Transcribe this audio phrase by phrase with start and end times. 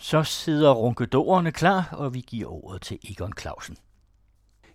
[0.00, 3.76] Så sidder runkedorerne klar, og vi giver ordet til Egon Clausen.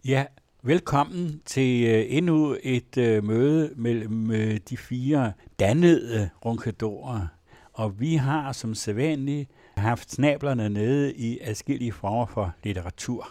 [0.05, 0.25] Ja,
[0.63, 4.29] velkommen til øh, endnu et øh, møde mellem
[4.69, 7.27] de fire dannede runkedorer.
[7.73, 13.29] Og vi har som sædvanligt haft snablerne nede i adskillige former for litteratur.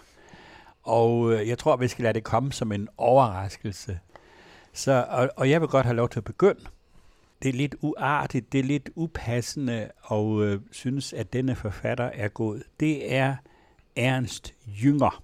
[0.83, 3.99] Og øh, jeg tror, vi skal lade det komme som en overraskelse.
[4.73, 6.65] Så, og, og jeg vil godt have lov til at begynde
[7.43, 12.29] det er lidt uartigt, det er lidt upassende og øh, synes, at denne forfatter er
[12.29, 12.63] god.
[12.81, 13.37] Det er
[13.97, 15.23] Ernst Jünger,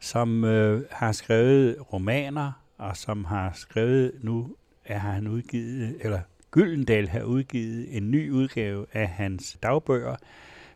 [0.00, 6.20] som øh, har skrevet romaner, og som har skrevet, nu er han udgivet, eller
[6.50, 10.16] Gyldendal har udgivet en ny udgave af hans dagbøger.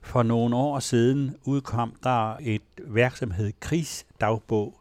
[0.03, 4.81] For nogle år siden udkom der et værk, som hed Krigsdagbog,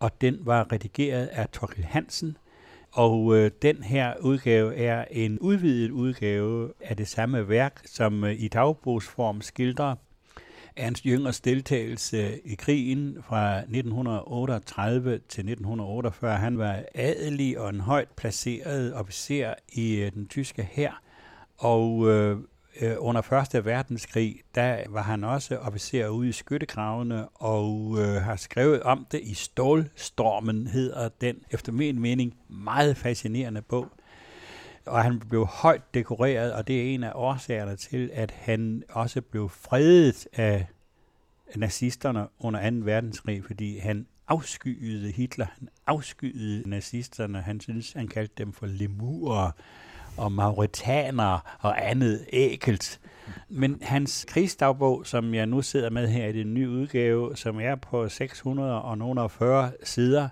[0.00, 2.36] og den var redigeret af Torkel Hansen,
[2.94, 8.42] og øh, den her udgave er en udvidet udgave af det samme værk, som øh,
[8.42, 9.94] i dagbogsform skildrer
[10.76, 16.36] Ernst Jüngers deltagelse i krigen fra 1938 til 1948.
[16.36, 21.02] Han var adelig og en højt placeret officer i øh, den tyske hær,
[21.56, 22.38] og øh,
[22.80, 28.36] øh, under Første Verdenskrig, der var han også officer ude i skyttegravene og øh, har
[28.36, 33.88] skrevet om det i Stålstormen, hedder den efter min mening meget fascinerende bog.
[34.86, 39.20] Og han blev højt dekoreret, og det er en af årsagerne til, at han også
[39.20, 40.66] blev fredet af
[41.56, 42.76] nazisterne under 2.
[42.84, 49.50] verdenskrig, fordi han afskyede Hitler, han afskyede nazisterne, han synes, han kaldte dem for lemurer,
[50.16, 53.00] og mauritanere og andet ækelt.
[53.48, 57.74] Men hans krigsdagbog, som jeg nu sidder med her i den nye udgave, som er
[57.74, 60.28] på 640 sider,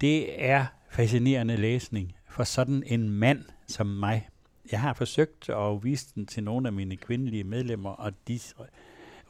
[0.00, 4.28] det er fascinerende læsning for sådan en mand som mig.
[4.72, 8.40] Jeg har forsøgt at vise den til nogle af mine kvindelige medlemmer, og de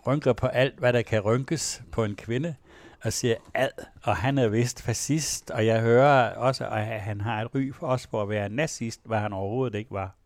[0.06, 2.54] rynker på alt, hvad der kan rynkes på en kvinde
[3.02, 3.70] og siger ad,
[4.02, 7.86] og han er vist fascist, og jeg hører også, at han har et ry for
[7.86, 10.16] os for at være nazist, hvad han overhovedet ikke var.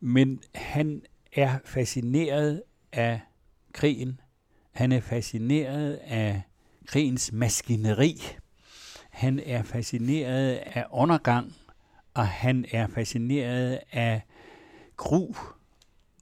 [0.00, 1.02] Men han
[1.32, 3.20] er fascineret af
[3.72, 4.20] krigen.
[4.72, 6.42] Han er fascineret af
[6.86, 8.22] krigens maskineri.
[9.10, 11.54] Han er fascineret af undergang,
[12.14, 14.22] og han er fascineret af
[14.96, 15.34] gru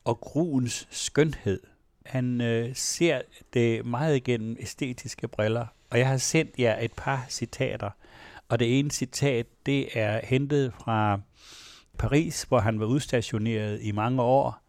[0.04, 1.60] og gruens skønhed.
[2.04, 3.22] Han øh, ser
[3.54, 7.90] det meget igennem æstetiske briller, og jeg har sendt jer et par citater.
[8.48, 11.20] Og det ene citat, det er hentet fra
[11.98, 14.62] Paris, hvor han var udstationeret i mange år,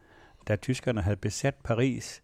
[0.48, 2.22] da tyskerne havde besat Paris.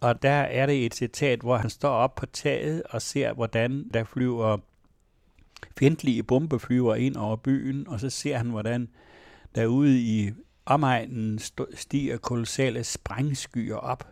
[0.00, 3.88] Og der er det et citat, hvor han står op på taget og ser, hvordan
[3.94, 4.58] der flyver
[5.78, 8.88] fjendtlige bombeflyver ind over byen, og så ser han, hvordan
[9.54, 10.32] derude i
[10.66, 11.40] omegnen
[11.74, 14.08] stiger kolossale sprængskyer op,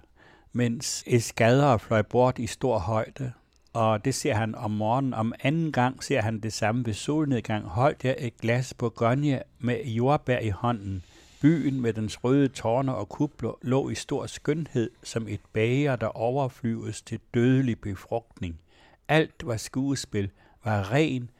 [0.53, 3.33] mens eskader fløj bort i stor højde.
[3.73, 5.15] Og det ser han om morgenen.
[5.15, 7.65] Om anden gang ser han det samme ved solnedgang.
[7.65, 11.03] Holdt jeg et glas Bourgogne med jordbær i hånden.
[11.43, 16.07] Byen med dens røde tårne og kubler lå i stor skønhed som et bager, der
[16.07, 18.61] overflyves til dødelig befrugtning.
[19.09, 20.31] Alt var skuespil,
[20.65, 21.31] var ren,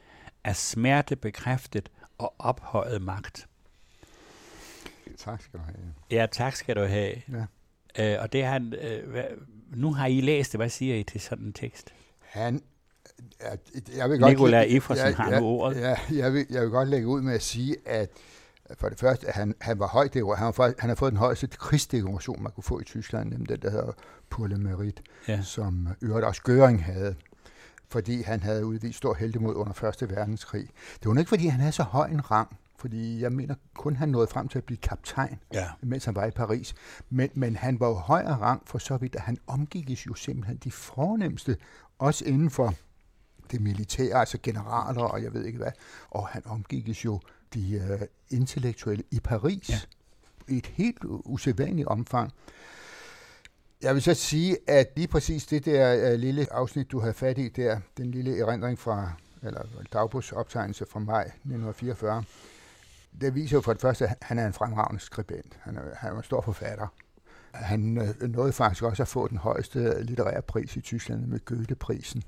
[0.43, 3.47] af smerte bekræftet og ophøjet magt.
[5.17, 5.93] Tak skal du have.
[6.11, 7.21] Ja, tak skal du have.
[7.31, 7.45] Ja.
[7.99, 9.23] Øh, og det han, øh, hvad,
[9.75, 11.93] nu har I læst det, hvad siger I til sådan en tekst?
[12.19, 12.61] Han,
[13.97, 15.81] jeg vil godt Nikolaj Effersen ja, har nu ordet.
[15.81, 18.09] Ja, jeg, vil, jeg vil godt lægge ud med at sige, at
[18.79, 20.13] for det første, at han, han var højt.
[20.13, 23.61] Han, var, han har fået den højeste krigsdekoration, man kunne få i Tyskland, nemlig den,
[23.61, 23.93] der hedder
[24.29, 25.41] Pour le Mérite, ja.
[25.41, 27.15] som øvrigt også Göring havde
[27.91, 30.09] fordi han havde udvist stor heldemod under 1.
[30.09, 30.67] verdenskrig.
[31.03, 34.09] Det var ikke, fordi han havde så høj en rang, fordi jeg mener kun, han
[34.09, 35.69] nåede frem til at blive kaptajn, ja.
[35.81, 36.75] mens han var i Paris.
[37.09, 40.13] Men, men han var jo høj af rang for så vidt, at han omgikkes jo
[40.13, 41.57] simpelthen de fornemmeste,
[41.99, 42.73] også inden for
[43.51, 45.71] det militære, altså generaler og jeg ved ikke hvad.
[46.09, 47.19] Og han omgikkes jo
[47.53, 49.79] de uh, intellektuelle i Paris ja.
[50.47, 52.31] i et helt usædvanligt omfang.
[53.81, 57.37] Jeg vil så sige, at lige præcis det der uh, lille afsnit, du havde fat
[57.37, 59.11] i der, den lille erindring fra,
[59.43, 59.61] eller
[59.93, 62.23] dagbogsoptegnelse fra maj 1944,
[63.21, 65.59] det viser jo for det første, at han er en fremragende skribent.
[65.61, 66.87] Han er, han er en stor forfatter.
[67.53, 72.23] Han øh, nåede faktisk også at få den højeste litterære pris i Tyskland med Goethe-prisen.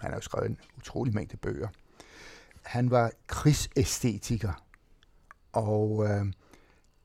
[0.00, 1.68] Han har jo skrevet en utrolig mængde bøger.
[2.62, 4.64] Han var krigsæstetiker,
[5.52, 6.26] og øh,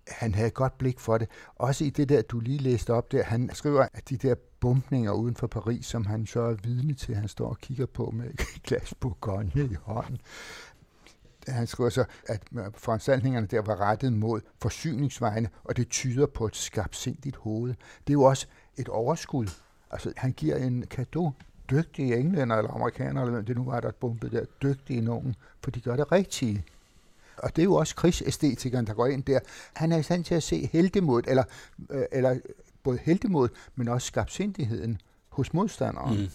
[0.07, 1.29] han havde godt blik for det.
[1.55, 5.11] Også i det der, du lige læste op der, han skriver, at de der bumpninger
[5.11, 8.29] uden for Paris, som han så er vidne til, han står og kigger på med
[8.29, 10.17] et glas Bourgogne i hånden,
[11.47, 16.45] han skriver så, at øh, foranstaltningerne der var rettet mod forsyningsvejene, og det tyder på
[16.45, 17.73] et skarpsindigt hoved.
[18.07, 18.47] Det er jo også
[18.77, 19.47] et overskud.
[19.91, 21.31] Altså, han giver en kado
[21.69, 25.71] dygtige englænder eller amerikanere, eller hvem det nu var, der bombede der, dygtige nogen, for
[25.71, 26.65] de gør det rigtige.
[27.37, 29.39] Og det er jo også krigsæstetikeren, der går ind der.
[29.73, 31.43] Han er i stand til at se heldemod, eller,
[31.89, 32.39] øh, eller
[32.83, 36.21] både heldemod, men også skabsindigheden hos modstanderen.
[36.21, 36.29] Mm.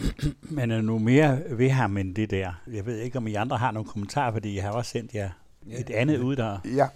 [0.56, 2.62] Men er nu mere ved ham end det der.
[2.72, 5.30] Jeg ved ikke, om I andre har nogle kommentarer, fordi jeg har også sendt jer
[5.66, 6.58] et andet ud der.
[6.76, 6.86] Ja.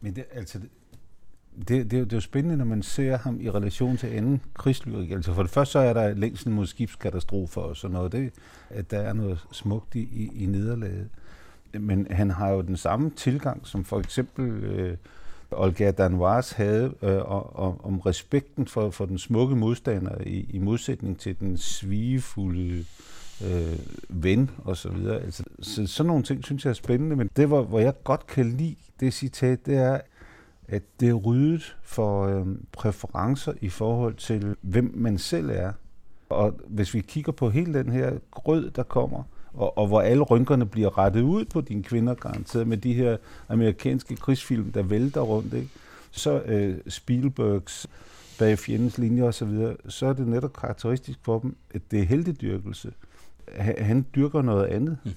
[0.00, 0.58] Men det, altså,
[1.58, 5.10] det, det, det er jo spændende, når man ser ham i relation til anden krigslyrik.
[5.10, 8.12] Altså for det første så er der længst mod skibskatastrofer og sådan noget.
[8.12, 8.32] Det,
[8.70, 11.08] at der er noget smukt i, i, i nederlaget.
[11.72, 14.96] Men han har jo den samme tilgang, som for eksempel øh,
[15.56, 21.18] Olga Danvars havde øh, om, om respekten for, for den smukke modstander i, i modsætning
[21.18, 22.84] til den svigefulde
[23.44, 25.20] øh, ven og så videre.
[25.20, 28.26] Altså, så, sådan nogle ting synes jeg er spændende, men det, hvor, hvor jeg godt
[28.26, 30.00] kan lide det citat, det er,
[30.68, 35.72] at det er ryddet for øh, præferencer i forhold til, hvem man selv er.
[36.28, 39.22] Og hvis vi kigger på hele den her grød, der kommer,
[39.56, 43.16] og, og hvor alle rynkerne bliver rettet ud på dine kvinder, garanteret med de her
[43.48, 45.68] amerikanske krigsfilm, der vælter rundt, ikke?
[46.10, 47.86] så øh, Spielbergs
[48.38, 52.04] bag fjendens linjer osv., så, så er det netop karakteristisk for dem, at det er
[52.04, 52.92] heldedyrkelse.
[53.54, 54.98] Han, han dyrker noget andet.
[55.04, 55.10] Mm.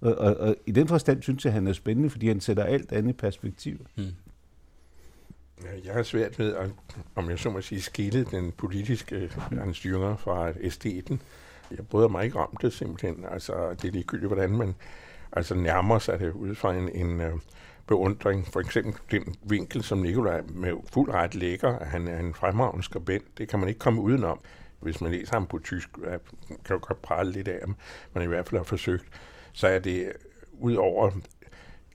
[0.00, 2.64] Og, og, og i den forstand synes jeg, at han er spændende, fordi han sætter
[2.64, 3.86] alt andet i perspektiv.
[3.96, 4.04] Mm.
[5.84, 6.70] Jeg har svært ved, at,
[7.14, 9.30] om jeg så må sige, skille den politiske
[9.72, 11.20] styringer fra æsteten.
[11.70, 13.24] Jeg bryder mig ikke om det simpelthen.
[13.30, 14.74] Altså, det er ligegyldigt, hvordan man
[15.32, 17.32] altså, nærmer sig det ud fra en, en øh,
[17.86, 18.46] beundring.
[18.46, 22.84] For eksempel den vinkel, som Nikolaj med fuld ret lægger, at han er en fremragende
[22.84, 23.38] skribent.
[23.38, 24.40] Det kan man ikke komme udenom.
[24.80, 25.88] Hvis man læser ham på tysk,
[26.64, 27.76] kan du godt prale lidt af ham,
[28.12, 29.04] man i hvert fald har forsøgt,
[29.52, 30.12] så er det
[30.52, 31.10] ud over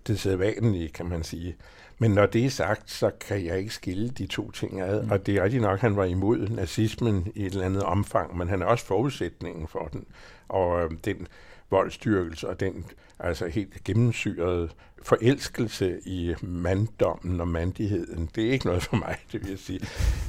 [0.08, 1.56] det sædvanlige, kan man sige.
[2.01, 5.03] Men når det er sagt, så kan jeg ikke skille de to ting ad.
[5.03, 5.12] Mm.
[5.12, 8.38] Og det er rigtigt nok, at han var imod nazismen i et eller andet omfang,
[8.38, 10.06] men han er også forudsætningen for den.
[10.50, 11.27] Og øh, den
[11.69, 12.86] voldstyrkelse og den
[13.19, 14.69] altså helt gennemsyrede
[15.03, 19.80] forelskelse i manddommen og mandigheden, det er ikke noget for mig, det vil jeg sige.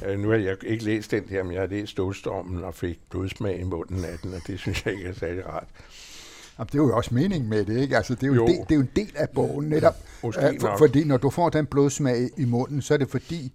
[0.07, 2.99] Uh, nu har jeg ikke læst den her, men jeg har læst Stålstormen og fik
[3.09, 5.67] blodsmag i munden af den, og det synes jeg ikke er særlig rart.
[6.59, 7.97] Jamen, det er jo også meningen med det, ikke?
[7.97, 8.47] Altså, det, er jo, jo.
[8.47, 9.95] Del, det er jo en del af bogen netop.
[10.23, 13.53] Måske uh, for, fordi når du får den blodsmag i munden, så er det fordi,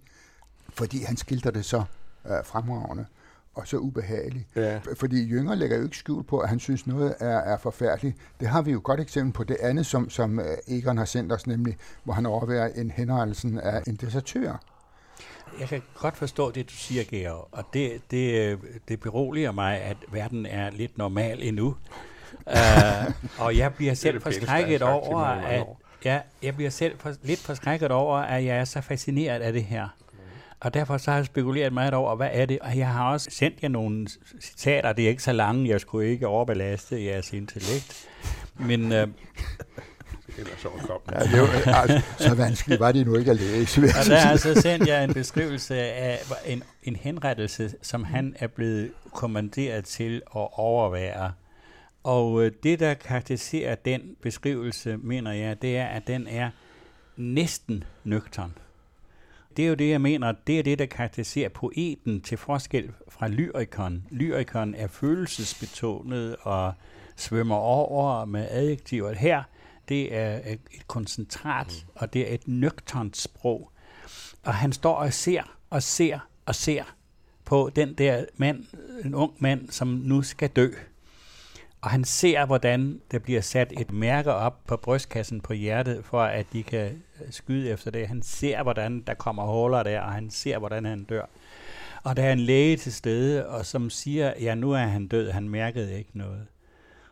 [0.73, 1.77] fordi han skildrer det så
[2.25, 3.05] uh, fremragende
[3.53, 4.45] og så ubehageligt.
[4.55, 4.79] Ja.
[4.97, 8.17] Fordi Jønger lægger jo ikke skjul på, at han synes noget er, er forfærdeligt.
[8.39, 11.47] Det har vi jo godt eksempel på det andet, som, som Egon har sendt os,
[11.47, 14.61] nemlig hvor han overværer en henrettelsen af en desertør.
[15.59, 19.97] Jeg kan godt forstå det, du siger, Georg, og det, det, det beroliger mig, at
[20.11, 21.75] verden er lidt normal endnu
[22.47, 25.65] uh, og jeg bliver selv forskrækket over, at
[26.05, 29.63] ja, jeg bliver selv for, lidt forskrækket over, at jeg er så fascineret af det
[29.63, 29.87] her.
[30.59, 32.59] Og derfor så har jeg spekuleret meget over, hvad er det?
[32.59, 34.07] Og jeg har også sendt jer nogle
[34.41, 38.07] citater, det er ikke så lange, jeg skulle ikke overbelaste jeres intellekt.
[38.55, 38.91] Men...
[38.91, 39.07] Øh,
[40.57, 40.69] så
[41.11, 43.81] ja, det var, altså, så vanskeligt var det nu ikke at læse.
[43.81, 48.47] Og der har altså sendt jeg en beskrivelse af en, en henrettelse, som han er
[48.47, 51.31] blevet kommanderet til at overvære.
[52.03, 56.49] Og øh, det, der karakteriserer den beskrivelse, mener jeg, det er, at den er
[57.17, 58.53] næsten nøgtern.
[59.57, 63.27] Det er jo det, jeg mener, det er det, der karakteriserer poeten til forskel fra
[63.27, 64.05] lyrikon.
[64.11, 66.73] Lyrikon er følelsesbetonet og
[67.15, 69.13] svømmer over med adjektiver.
[69.13, 69.43] Her,
[69.89, 71.91] det er et koncentrat, mm.
[71.95, 73.71] og det er et nøgternt sprog.
[74.43, 76.83] Og han står og ser og ser og ser
[77.45, 78.65] på den der mand,
[79.05, 80.69] en ung mand, som nu skal dø.
[81.81, 86.21] Og han ser, hvordan der bliver sat et mærke op på brystkassen på hjertet, for
[86.21, 88.07] at de kan skyde efter det.
[88.07, 91.25] Han ser, hvordan der kommer huller der, og han ser, hvordan han dør.
[92.03, 95.31] Og der er en læge til stede, og som siger, ja, nu er han død,
[95.31, 96.47] han mærkede ikke noget.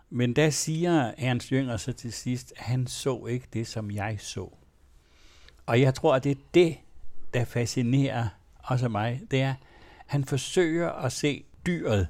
[0.09, 4.15] Men der siger Ernst Jünger så til sidst, at han så ikke det, som jeg
[4.19, 4.49] så.
[5.65, 6.77] Og jeg tror, at det er det,
[7.33, 8.27] der fascinerer
[8.63, 9.21] også mig.
[9.31, 9.55] Det er, at
[10.05, 12.07] han forsøger at se dyret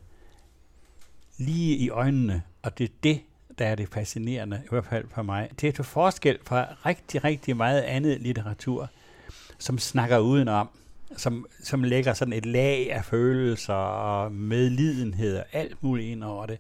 [1.38, 3.22] lige i øjnene, og det er det,
[3.60, 5.50] der er det fascinerende, i hvert fald for mig.
[5.62, 8.90] Det er til forskel fra rigtig, rigtig meget andet litteratur,
[9.58, 10.70] som snakker udenom,
[11.18, 16.46] som, som lægger sådan et lag af følelser og medlidenhed og alt muligt ind over
[16.46, 16.60] det.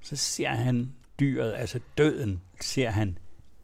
[0.00, 3.18] Så ser han dyret, altså døden, ser han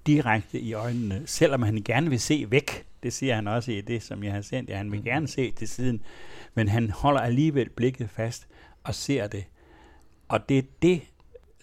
[0.06, 2.87] direkte i øjnene, selvom han gerne vil se væk.
[3.02, 5.50] Det siger han også i det, som jeg har sendt Ja, Han vil gerne se
[5.50, 6.02] til siden,
[6.54, 8.46] men han holder alligevel blikket fast
[8.85, 9.44] og ser det
[10.28, 11.02] og det er det,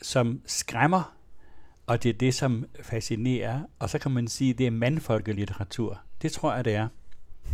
[0.04, 1.14] som skræmmer,
[1.88, 3.62] Og det er det, som fascinerer.
[3.80, 6.02] Og så kan man sige, at det er mandfolkelitteratur.
[6.22, 6.88] Det tror jeg, det er.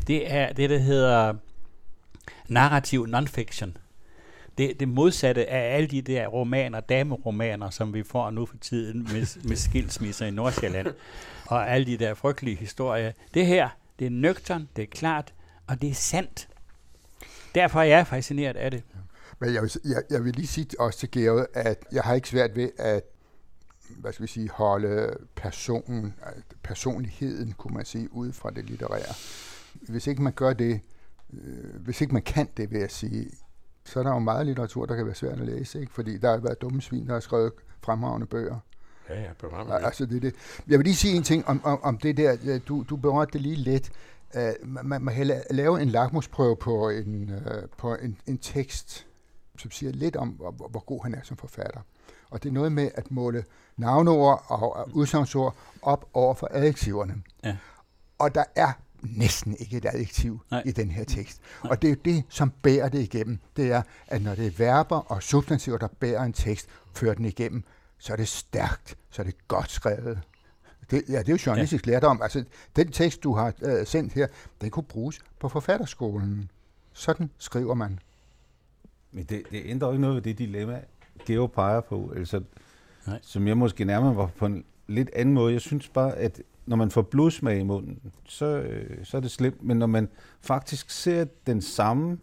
[0.08, 1.34] Det er det, der hedder
[2.48, 3.78] narrativ nonfiction.
[4.58, 9.04] Det, det modsatte af alle de der romaner, dameromaner, som vi får nu for tiden
[9.04, 10.88] med, med skilsmisser i Nordsjælland,
[11.46, 13.12] og alle de der frygtelige historier.
[13.34, 15.34] Det her, det er nøgtern, det er klart,
[15.68, 16.48] og det er sandt.
[17.56, 18.84] Derfor er jeg fascineret af det.
[19.40, 22.30] Men jeg vil, jeg, jeg vil lige sige også til Georg, at jeg har ikke
[22.30, 23.04] svært ved at
[23.98, 26.16] hvad skal vi sige, holde personen,
[26.64, 29.16] personligheden, kunne man sige, ud fra det litterære.
[29.74, 30.82] Hvis ikke man gør det,
[31.34, 33.32] øh, hvis ikke man kan det, vil jeg sige,
[33.86, 35.94] så er der jo meget litteratur, der kan være svært at læse, ikke?
[35.94, 38.60] fordi der har været dumme svin, der har skrevet fremragende bøger.
[39.10, 40.36] Ja, ja, bevarer altså, det, det.
[40.68, 43.42] Jeg vil lige sige en ting om, om, om det der, du, du berørte det
[43.42, 43.92] lige lidt.
[44.36, 49.08] Uh, man, man kan lave en lakmusprøve på en, uh, på en, en tekst,
[49.60, 51.82] som siger lidt om, hvor, hvor god han er som forfatter.
[52.30, 53.44] Og det er noget med at måle
[53.78, 57.16] navneord og udsagnsord op over for adjektiverne.
[57.44, 57.58] Ja.
[58.20, 60.64] Og der er næsten ikke et adjektiv Nej.
[60.66, 61.42] i den her tekst.
[61.64, 61.72] Nej.
[61.72, 63.40] Og det er det, som bærer det igennem.
[63.56, 67.26] Det er, at når det er verber og substantiver, der bærer en tekst, fører den
[67.26, 67.64] igennem,
[67.98, 70.20] så er det stærkt, så er det godt skrevet.
[70.92, 71.92] Det, ja, det er jo journalistisk ja.
[71.92, 72.22] lærdom.
[72.22, 72.44] Altså,
[72.76, 74.28] den tekst, du har øh, sendt her,
[74.62, 76.52] den kunne bruges på forfatterskolen.
[76.94, 78.00] Sådan skriver man.
[79.12, 80.82] Men det, det ændrer jo ikke noget ved det dilemma,
[81.26, 82.42] Geo peger på, altså,
[83.08, 83.20] Nej.
[83.22, 85.54] som jeg måske nærmere var på en lidt anden måde.
[85.54, 89.32] Jeg synes bare, at når man får blodsmag i munden, så, øh, så er det
[89.32, 89.64] slemt.
[89.64, 90.10] Men når man
[90.42, 92.18] faktisk ser den samme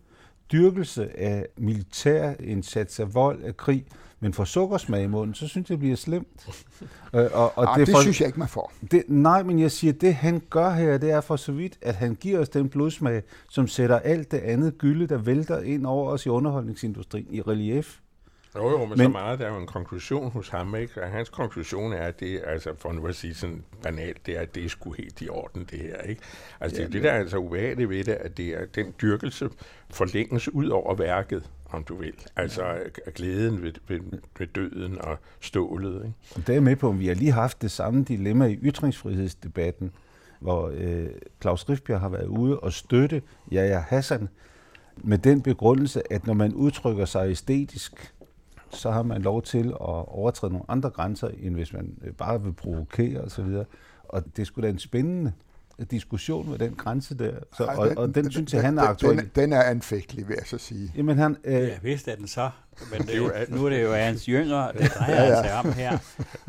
[0.52, 3.86] dyrkelse af militær indsats, af vold, af krig,
[4.20, 6.48] men får sukkersmag i munden, så synes jeg, det bliver slemt.
[7.14, 8.72] Øh, og, og Arh, det, det for, synes jeg ikke, man får.
[8.90, 11.94] Det, nej, men jeg siger, det han gør her, det er for så vidt, at
[11.94, 16.10] han giver os den blodsmag, som sætter alt det andet gylde, der vælter ind over
[16.10, 17.98] os i underholdningsindustrien, i relief.
[18.56, 21.02] Jo, jo, men, men så meget, der er jo en konklusion hos ham, ikke?
[21.02, 24.40] Og hans konklusion er, at det, altså for nu at sige sådan banalt, det er,
[24.40, 26.22] at det er sgu helt i orden, det her, ikke?
[26.60, 29.48] Altså ja, det, det, der er altså uvageligt ved det, at det er den dyrkelse
[29.90, 32.14] forlænges ud over værket, om du vil.
[32.36, 33.10] Altså ja.
[33.14, 34.00] glæden ved, ved,
[34.38, 36.14] ved døden og stålet, ikke?
[36.34, 39.92] Og det er med på, at vi har lige haft det samme dilemma i ytringsfrihedsdebatten,
[40.40, 41.08] hvor øh,
[41.42, 44.28] Claus Riffbjerg har været ude og støtte Jaja Hassan
[44.96, 48.14] med den begrundelse, at når man udtrykker sig æstetisk,
[48.70, 52.42] så har man lov til at overtræde nogle andre grænser, end hvis man øh, bare
[52.42, 53.62] vil provokere osv.
[54.04, 55.32] Og det skulle da en spændende
[55.84, 57.32] diskussion med den grænse der.
[57.56, 59.18] Så, Ej, og, og den synes jeg, han er aktuel.
[59.18, 60.92] Den, den er anfægtelig, vil jeg så sige.
[60.96, 61.36] Jamen han...
[61.44, 62.50] Øh, ja, vidst er den så.
[62.90, 65.42] Men det, nu er det jo hans yngre, det drejer ja, ja.
[65.42, 65.98] sig om her.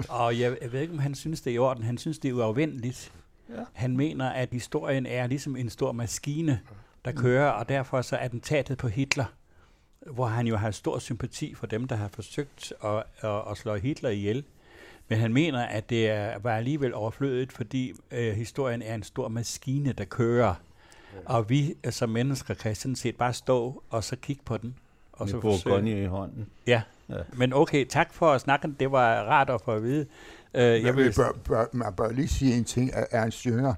[0.10, 1.84] Og jeg, jeg ved ikke, om han synes, det er i orden.
[1.84, 3.12] Han synes, det er uafvendeligt.
[3.50, 3.63] Ja.
[3.74, 6.60] Han mener, at historien er ligesom en stor maskine,
[7.05, 9.25] der kører, og derfor så er den taget på Hitler
[10.12, 13.75] hvor han jo har stor sympati for dem, der har forsøgt at, at, at slå
[13.75, 14.43] Hitler ihjel.
[15.09, 19.27] Men han mener, at det er, var alligevel overflødigt, fordi øh, historien er en stor
[19.27, 20.55] maskine, der kører.
[21.13, 21.19] Ja.
[21.25, 24.75] Og vi som mennesker kan sådan set bare stå og så kigge på den.
[25.13, 26.03] Og Med så forsøge.
[26.03, 26.47] i hånden.
[26.67, 26.81] Ja.
[27.09, 28.73] ja, men okay, tak for at snakke.
[28.79, 30.05] Det var rart at få at vide.
[30.53, 31.13] Uh, jeg vil...
[31.15, 33.73] bør, bør, man bør lige sige en ting af Ernst Jønger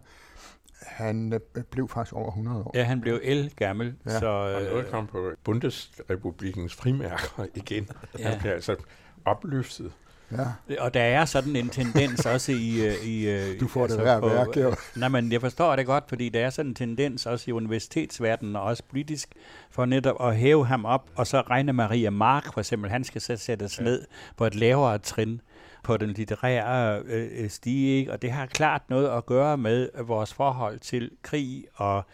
[0.81, 2.71] han øh, blev faktisk over 100 år.
[2.75, 3.95] Ja, han blev el gammel.
[4.05, 4.19] Ja.
[4.19, 7.89] Så, øh, og kom på Bundesrepublikens frimærker igen.
[8.19, 8.29] Ja.
[8.29, 8.75] Han blev altså
[9.25, 9.91] opløftet.
[10.31, 10.75] Ja.
[10.79, 12.87] Og der er sådan en tendens også i...
[12.87, 14.75] Øh, i du får altså det hver værk, jo.
[14.99, 18.55] Nej, men jeg forstår det godt, fordi der er sådan en tendens også i universitetsverdenen
[18.55, 19.29] og også politisk,
[19.71, 23.21] for netop at hæve ham op, og så regne Maria Mark for eksempel, han skal
[23.21, 23.83] så sættes ja.
[23.83, 24.05] ned
[24.37, 25.41] på et lavere trin
[25.83, 30.79] på den litterære øh, stige, og det har klart noget at gøre med vores forhold
[30.79, 32.05] til krig og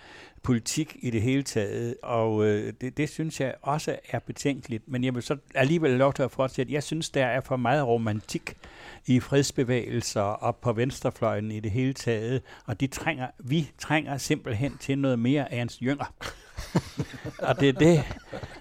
[0.46, 4.84] politik i det hele taget, og øh, det, det synes jeg også er betænkeligt.
[4.88, 6.74] Men jeg vil så alligevel lov til at fortsætte.
[6.74, 8.58] Jeg synes, der er for meget romantik
[9.06, 14.78] i fredsbevægelser og på venstrefløjen i det hele taget, og de trænger, vi trænger simpelthen
[14.78, 16.06] til noget mere Ernst Jünger.
[17.48, 18.04] og det er det.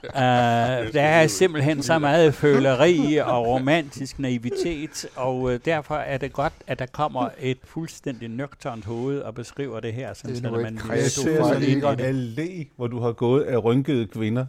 [0.04, 6.32] Uh, der er simpelthen så meget føleri og romantisk naivitet, og uh, derfor er det
[6.32, 10.14] godt, at der kommer et fuldstændig nøgternt hoved og beskriver det her.
[10.14, 14.06] Sådan, det er man jeg ser sådan en allé, hvor du har gået af rynkede
[14.06, 14.46] kvinder.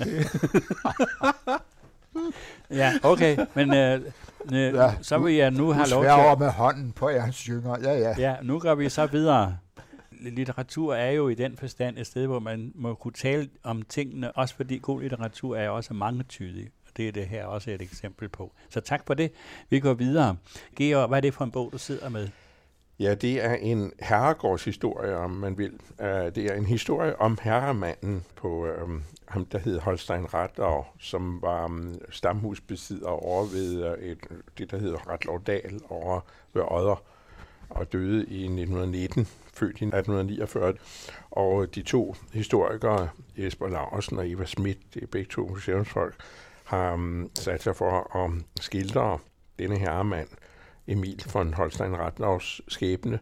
[2.70, 4.00] ja, okay, men øh,
[4.52, 6.38] øh, ja, så vil jeg nu have lov til at...
[6.38, 8.14] med hånden på jeres Jünger, ja, ja.
[8.18, 9.56] Ja, nu går vi så videre
[10.22, 14.32] litteratur er jo i den forstand et sted, hvor man må kunne tale om tingene,
[14.32, 16.70] også fordi god litteratur er også mangetydig.
[16.86, 18.52] Og det er det her også et eksempel på.
[18.68, 19.32] Så tak for det.
[19.70, 20.36] Vi går videre.
[20.76, 22.28] Georg, hvad er det for en bog, du sidder med?
[23.00, 25.72] Ja, det er en herregårdshistorie, om man vil.
[25.98, 31.42] Uh, det er en historie om herremanden på um, ham, der hed Holstein Ratlau, som
[31.42, 34.18] var um, stamhusbesidder over ved uh, et,
[34.58, 36.20] det, der hedder Ratlovdal over
[36.52, 37.02] ved Odder,
[37.70, 40.74] og døde i 1919, født i 1849.
[41.30, 46.14] Og de to historikere, Jesper Larsen og Eva Schmidt, det er begge to museumsfolk,
[46.64, 49.18] har mm, sat sig for at skildre
[49.58, 50.28] denne herremand,
[50.86, 53.18] Emil von Holstein Ratnaus skæbne.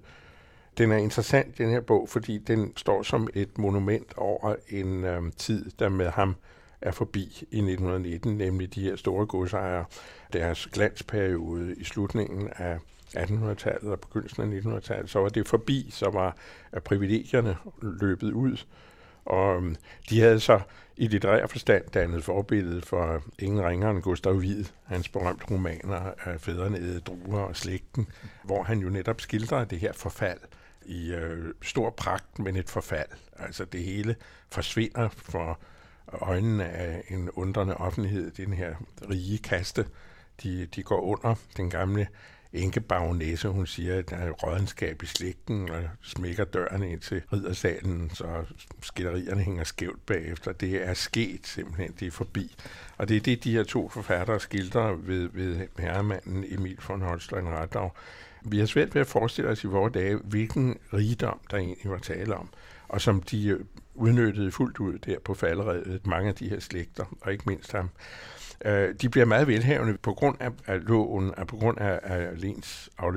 [0.78, 5.32] Den er interessant, den her bog, fordi den står som et monument over en øhm,
[5.32, 6.36] tid, der med ham
[6.80, 9.84] er forbi i 1919, nemlig de her store godsejere,
[10.32, 12.78] deres glansperiode i slutningen af
[13.16, 16.36] 1800-tallet og begyndelsen af 1900-tallet, så var det forbi, så var
[16.84, 18.56] privilegierne løbet ud.
[19.24, 19.76] Og øhm,
[20.10, 20.60] de havde så
[20.96, 26.40] i litterær forstand dannet forbillede for ingen ringere end Gustav Wied, hans berømte romaner af
[26.40, 28.08] fædrene druer og slægten,
[28.44, 30.38] hvor han jo netop skildrer det her forfald
[30.86, 33.08] i øh, stor pragt, men et forfald.
[33.38, 34.16] Altså det hele
[34.50, 35.58] forsvinder for
[36.12, 38.74] øjnene af en undrende offentlighed, den her
[39.10, 39.86] rige kaste,
[40.42, 42.08] de, de går under den gamle
[42.52, 48.10] enkebaronesse, hun siger, at der er rådenskab i slægten, og smækker døren ind til riddersalen,
[48.14, 48.44] så
[48.82, 50.52] skillerierne hænger skævt bagefter.
[50.52, 52.56] Det er sket simpelthen, det er forbi.
[52.96, 57.48] Og det er det, de her to forfattere skildrer ved, ved herremanden Emil von Holstein
[57.48, 57.90] Radau.
[58.42, 61.98] Vi har svært ved at forestille os i vores dage, hvilken rigdom der egentlig var
[61.98, 62.48] tale om,
[62.88, 63.58] og som de
[63.94, 67.90] udnyttede fuldt ud der på falderedet, mange af de her slægter, og ikke mindst ham.
[68.64, 72.40] Øh, de bliver meget velhavende på grund af, af loven, og på grund af, af
[72.40, 73.14] lens og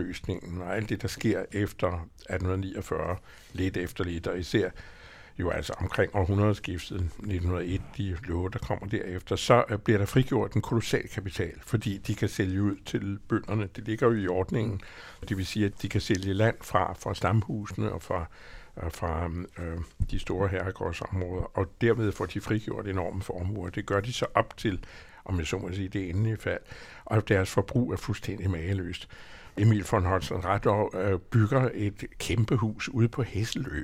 [0.76, 3.18] alt det, der sker efter 1849,
[3.54, 4.70] lidt efter lidt, og især
[5.40, 10.54] jo altså omkring århundredeskiftet 1901, de love, der kommer derefter, så øh, bliver der frigjort
[10.54, 13.70] en kolossal kapital, fordi de kan sælge ud til bønderne.
[13.76, 14.82] Det ligger jo i ordningen.
[15.30, 18.26] Det vil sige, at de kan sælge land fra, fra stamhusene og fra,
[18.84, 19.78] øh, fra øh,
[20.12, 23.70] de store herregårdsområder, og dermed får de frigjort enorme formuer.
[23.70, 24.86] Det gør de så op til
[25.26, 26.62] om jeg så må sige, det endelige fald,
[27.06, 29.10] og deres forbrug er fuldstændig mageløst.
[29.58, 33.84] Emil von Holsten Radov øh, bygger et kæmpe hus ude på Hesselø.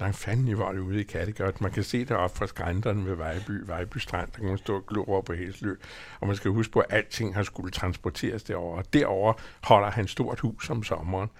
[0.00, 1.60] Langt fanden var det ude i Kattegat.
[1.60, 4.28] Man kan se det op fra skrænderne ved Vejby, Vejby Strand.
[4.32, 5.76] Der kan man stå og glo over på Hesselø.
[6.20, 8.76] Og man skal huske på, at alting har skulle transporteres derover.
[8.76, 11.30] Og derover holder han stort hus om sommeren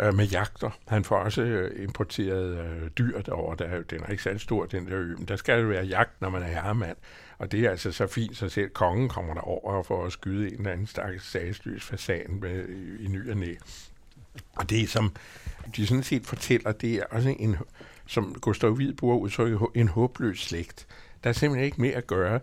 [0.00, 0.70] øh, med jagter.
[0.88, 3.56] Han får også øh, importeret øh, dyr derovre.
[3.56, 6.20] Der, den er ikke særlig stor, den der ø, men der skal jo være jagt,
[6.20, 6.96] når man er herremand.
[7.38, 10.46] Og det er altså så fint, så selv kongen kommer der over for at skyde
[10.46, 13.54] en eller anden stakkels sagsløs fasan med, i, i ny og næ.
[14.56, 15.12] Og det, som
[15.76, 17.56] de sådan set fortæller, det er også en,
[18.06, 20.86] som Gustav Hvid bruger udtrykket, en håbløs slægt.
[21.24, 22.40] Der er simpelthen ikke mere at gøre.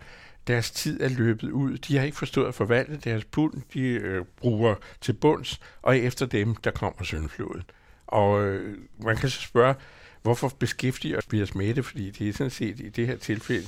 [0.50, 1.78] Deres tid er løbet ud.
[1.78, 3.54] De har ikke forstået at forvalte deres pund.
[3.74, 7.64] De øh, bruger til bunds, og efter dem, der kommer syndfloden.
[8.08, 9.76] Og øh, man kan så spørge,
[10.22, 11.86] hvorfor beskæftiger vi os med det?
[11.86, 13.68] Fordi det er sådan set i det her tilfælde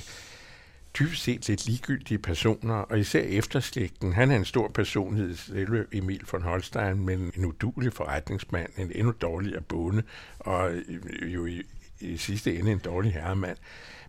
[0.98, 4.12] dybest set lidt ligegyldige personer, og især efterslægten.
[4.12, 9.12] Han er en stor personlighed, selv Emil von Holstein, men en udulig forretningsmand, en endnu
[9.20, 10.02] dårligere bonde,
[10.38, 11.62] og øh, jo i,
[12.00, 13.56] i sidste ende en dårlig herremand.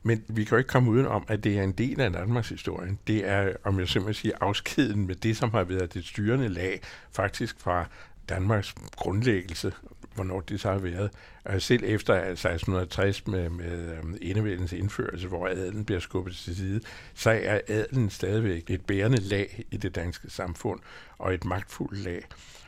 [0.03, 2.49] Men vi kan jo ikke komme uden om, at det er en del af Danmarks
[2.49, 2.97] historie.
[3.07, 6.81] Det er, om jeg simpelthen siger, afskeden med det, som har været det styrende lag,
[7.11, 7.85] faktisk fra
[8.29, 9.71] Danmarks grundlæggelse
[10.15, 11.11] hvornår det så har været.
[11.49, 16.35] Øh, selv efter øh, 1660 med, med øh, um, enevældens indførelse, hvor adelen bliver skubbet
[16.35, 16.81] til side,
[17.13, 20.79] så er adelen stadigvæk et bærende lag i det danske samfund,
[21.17, 22.25] og et magtfuldt lag.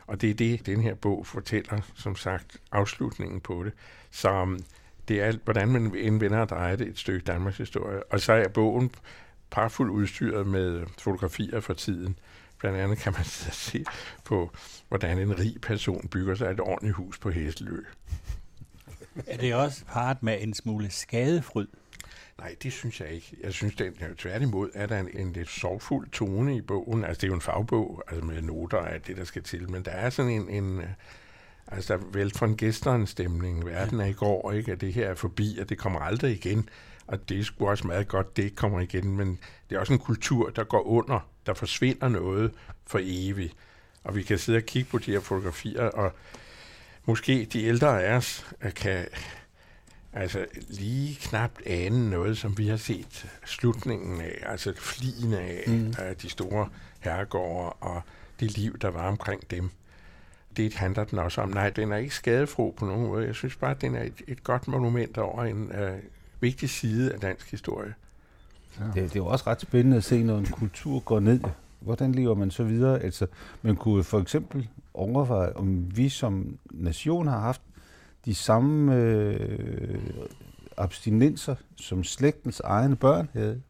[0.07, 3.73] Og det er det, den her bog fortæller, som sagt, afslutningen på det.
[4.11, 4.59] Så
[5.07, 8.03] det er, hvordan man indvender og drejer det et stykke Danmarks historie.
[8.03, 8.91] Og så er bogen
[9.51, 12.19] parfuldt udstyret med fotografier fra tiden.
[12.59, 13.23] Blandt andet kan man
[13.69, 13.85] se
[14.23, 14.51] på,
[14.87, 17.83] hvordan en rig person bygger sig et ordentligt hus på Hesselø.
[19.27, 21.67] Er det også part med en smule skadefryd?
[22.37, 23.37] Nej, det synes jeg ikke.
[23.43, 27.03] Jeg synes, det er tværtimod, at der en, en lidt sorgfuld tone i bogen.
[27.03, 29.85] Altså, det er jo en fagbog, altså med noter af det, der skal til, men
[29.85, 30.81] der er sådan en, en
[31.67, 33.65] altså, vel for en gæsteren stemning.
[33.65, 34.71] Verden er i går, ikke?
[34.71, 36.69] At det her er forbi, og det kommer aldrig igen.
[37.07, 39.93] Og det er sgu også meget godt, det ikke kommer igen, men det er også
[39.93, 41.19] en kultur, der går under.
[41.45, 42.51] Der forsvinder noget
[42.87, 43.53] for evigt.
[44.03, 46.11] Og vi kan sidde og kigge på de her fotografier, og
[47.05, 49.05] måske de ældre af os kan
[50.13, 55.93] altså lige knapt ane noget, som vi har set slutningen af, altså flien af, mm.
[55.97, 58.01] af de store herregårde og
[58.39, 59.69] det liv, der var omkring dem.
[60.57, 61.49] Det handler den også om.
[61.49, 63.25] Nej, den er ikke skadefro på nogen måde.
[63.25, 65.97] Jeg synes bare, at den er et, et godt monument over en øh,
[66.39, 67.93] vigtig side af dansk historie.
[68.79, 68.85] Ja.
[68.85, 71.39] Det, det er jo også ret spændende at se, når en kultur går ned
[71.85, 72.99] hvordan lever man så videre?
[72.99, 73.27] Altså,
[73.61, 77.61] man kunne for eksempel overveje, om vi som nation har haft
[78.25, 79.99] de samme øh,
[80.77, 83.61] abstinenser, som slægtens egne børn havde.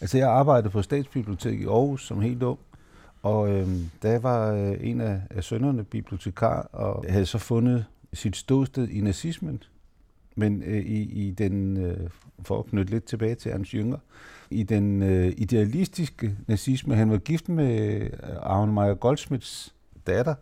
[0.00, 2.58] Altså, jeg arbejdede på Statsbiblioteket i Aarhus som helt ung,
[3.22, 3.68] og øh,
[4.02, 9.00] der var øh, en af, af sønnerne bibliotekar, og havde så fundet sit ståsted i
[9.00, 9.62] nazismen,
[10.36, 12.10] men øh, i, i den, øh,
[12.42, 13.98] for at knytte lidt tilbage til hans yngre,
[14.50, 16.94] i den øh, idealistiske nazisme.
[16.94, 19.74] Han var gift med øh, Arne Meyer Goldsmiths
[20.06, 20.34] datter,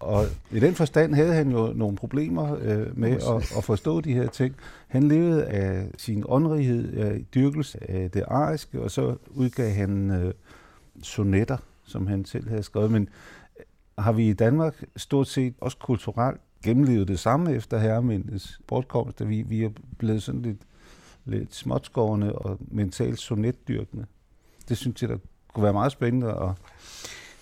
[0.00, 4.14] og i den forstand havde han jo nogle problemer øh, med at, at forstå de
[4.14, 4.54] her ting.
[4.88, 10.34] Han levede af sin åndrighed, af dyrkelse af det ariske, og så udgav han øh,
[11.02, 11.56] sonetter,
[11.86, 12.90] som han selv havde skrevet.
[12.90, 13.08] Men
[13.58, 13.64] øh,
[13.98, 19.28] har vi i Danmark stort set også kulturelt gennemlevet det samme efter herremændenes bortkomst, at
[19.28, 20.60] vi, vi er blevet sådan lidt,
[21.24, 24.06] lidt småtskårende og mentalt sonetdyrkende.
[24.68, 25.18] Det synes jeg, der
[25.54, 26.50] kunne være meget spændende at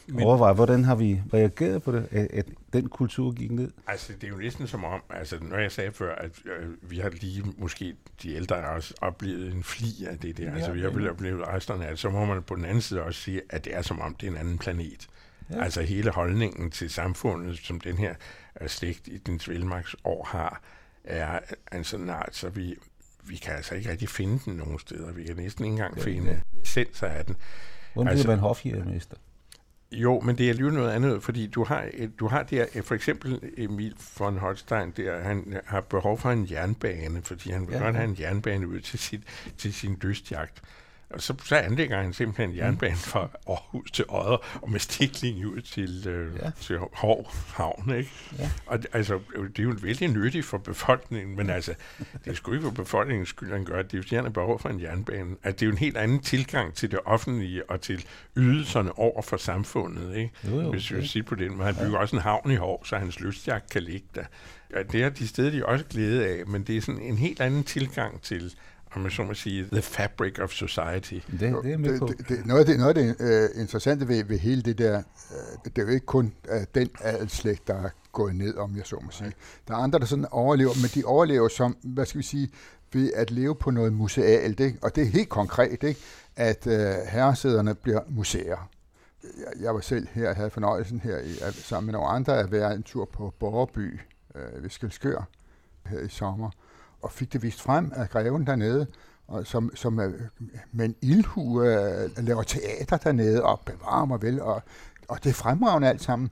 [0.06, 3.70] men, overveje, hvordan har vi reageret på det, at, at den kultur gik ned?
[3.86, 6.98] Altså, det er jo næsten som om, altså, når jeg sagde før, at øh, vi
[6.98, 10.72] har lige, måske de ældre har også oplevet en fli af det der, ja, altså
[10.72, 13.40] vi har oplevet resterne af det, så må man på den anden side også sige,
[13.50, 15.08] at det er som om, det er en anden planet.
[15.50, 15.62] Ja.
[15.62, 18.14] Altså hele holdningen til samfundet, som den her
[18.60, 19.40] uh, slægt i den
[20.04, 20.62] år har,
[21.04, 21.40] er
[21.72, 22.76] en sådan art, så vi,
[23.24, 25.12] vi kan altså ikke rigtig finde den nogen steder.
[25.12, 26.60] Vi kan næsten ikke engang ja, finde ja.
[26.62, 27.36] essenser af den.
[27.92, 29.16] Hvordan altså, bliver man hofjægermester?
[29.94, 31.88] Jo, men det er alligevel noget andet, fordi du har,
[32.20, 37.22] du har der, for eksempel Emil von Holstein, der, han har behov for en jernbane,
[37.22, 39.22] fordi han vil ja, godt have en jernbane ud til, sit,
[39.58, 40.62] til sin lystjagt.
[41.14, 42.56] Og så, så anlægger han simpelthen mm.
[42.56, 46.50] jernbanen fra Aarhus til Odder, og med stikling ud til, øh, ja.
[46.60, 47.94] til Hov Havn.
[47.96, 48.10] Ikke?
[48.38, 48.50] Ja.
[48.66, 51.74] Og det, altså, det er jo vældig nyttigt for befolkningen, men altså,
[52.24, 53.92] det er sgu ikke for befolkningens skyld, han gør det.
[53.92, 55.36] Det er jo, han er behov for en jernbane.
[55.42, 58.04] Altså, det er jo en helt anden tilgang til det offentlige og til
[58.36, 60.16] ydelserne over for samfundet.
[60.16, 60.30] Ikke?
[60.44, 61.56] Jo, jo, Hvis vi vil sige på den.
[61.56, 61.98] Men han bygger ja.
[61.98, 64.24] også en havn i Hov, så hans lystjagt kan ligge der.
[64.74, 67.40] Ja, det er de steder, de også glæde af, men det er sådan en helt
[67.40, 68.54] anden tilgang til
[68.94, 71.14] om man så må sige, the fabric of society.
[71.14, 72.06] Det, det er med på.
[72.06, 74.98] Det, det, noget af det, noget af det uh, interessante ved, ved hele det der,
[75.30, 78.86] uh, det er jo ikke kun uh, den adelslægt, der er gået ned, om jeg
[78.86, 79.32] så må sige.
[79.68, 82.50] Der er andre, der sådan overlever, men de overlever som, hvad skal vi sige,
[82.92, 84.78] ved at leve på noget musealt, ikke?
[84.82, 86.00] og det er helt konkret, ikke?
[86.36, 86.72] at uh,
[87.08, 88.70] herresæderne bliver museer.
[89.22, 92.52] Jeg, jeg var selv her, jeg havde fornøjelsen her i, sammen med nogle andre at
[92.52, 94.00] være en tur på Borgerby
[94.34, 95.28] uh, ved Skelskør
[95.86, 96.50] her i sommer
[97.04, 98.86] og fik det vist frem af greven dernede,
[99.28, 99.92] og som, som
[100.72, 104.62] med en ildhue uh, laver teater dernede, og bevarer mig vel, og,
[105.08, 106.30] og det er fremragende alt sammen.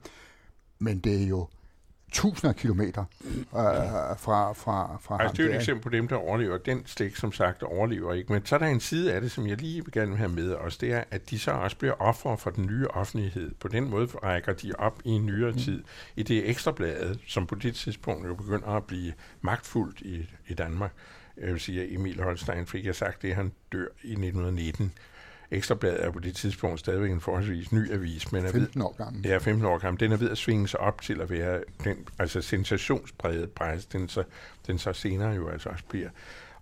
[0.78, 1.46] Men det er jo
[2.12, 3.36] tusinder af kilometer øh,
[4.18, 6.58] fra, fra, fra altså, Det er jo et eksempel på dem, der overlever.
[6.58, 8.32] Den stik, som sagt, overlever ikke.
[8.32, 10.54] Men så er der en side af det, som jeg lige vil gerne have med
[10.54, 10.76] os.
[10.76, 13.50] Det er, at de så også bliver ofre for den nye offentlighed.
[13.60, 15.58] På den måde rækker de op i en nyere mm.
[15.58, 15.82] tid.
[16.16, 20.92] I det ekstrabladet, som på det tidspunkt jo begynder at blive magtfuldt i, i Danmark.
[21.36, 24.92] Jeg vil sige, at Emil Holstein fik jeg sagt det, han dør i 1919
[25.52, 28.32] Ekstrabladet er på det tidspunkt stadigvæk en forholdsvis ny avis.
[28.32, 29.26] Men er 15 år gammel.
[29.26, 30.00] Ja, 15 år gammel.
[30.00, 34.08] Den er ved at svinge sig op til at være den altså sensationspræget presse, den
[34.08, 34.24] så,
[34.66, 36.08] den så senere jo altså også bliver.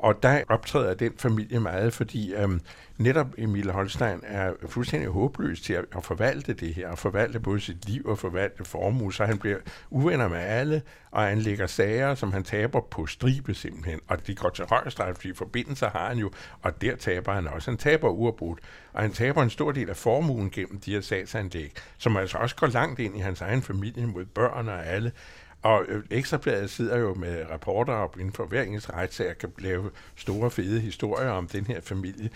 [0.02, 2.60] Og der optræder den familie meget, fordi øhm,
[2.98, 7.60] netop Emil Holstein er fuldstændig håbløs til at, at forvalte det her, og forvalte både
[7.60, 9.56] sit liv og forvalte formue, så han bliver
[9.90, 14.00] uvenner med alle og anlægger sager, som han taber på stribe simpelthen.
[14.08, 16.30] Og de går til højesteret, fordi forbindelser har han jo,
[16.62, 17.70] og der taber han også.
[17.70, 18.60] Han taber uafbrudt,
[18.92, 22.56] og han taber en stor del af formuen gennem de her sagsanlæg, som altså også
[22.56, 25.12] går langt ind i hans egen familie mod børn og alle.
[25.62, 29.90] Og øh, Ekstrabladet sidder jo med rapporter op inden for hver eneste retssag kan lave
[30.16, 32.30] store, fede historier om den her familie.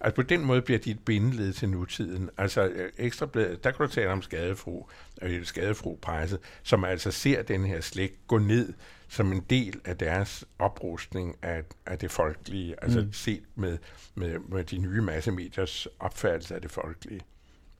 [0.00, 2.30] Altså på den måde bliver de et bindeled til nutiden.
[2.38, 4.84] Altså øh, Ekstrabladet, der kan du tale om skadefru,
[5.22, 8.72] øh, skadefru presse, som altså ser den her slægt gå ned
[9.08, 13.12] som en del af deres oprustning af, af det folkelige, altså mm.
[13.12, 13.78] set med,
[14.14, 17.20] med, med de nye massemediers opfattelse af det folkelige.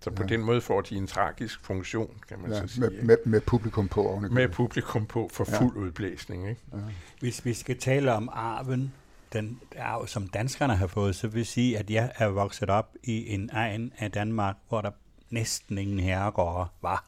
[0.01, 0.29] Så på ja.
[0.29, 2.81] den måde får de en tragisk funktion, kan man ja, så sige.
[2.81, 4.35] Med, med, med publikum på ovenikøbet.
[4.35, 5.81] Med publikum på for fuld ja.
[5.81, 6.49] udblæsning.
[6.49, 6.61] Ikke?
[6.73, 6.79] Ja.
[7.21, 8.93] Hvis vi skal tale om arven,
[9.33, 12.95] den arv, som danskerne har fået, så vil jeg sige, at jeg er vokset op
[13.03, 14.91] i en egen af Danmark, hvor der
[15.31, 17.05] næsten ingen herregårde var.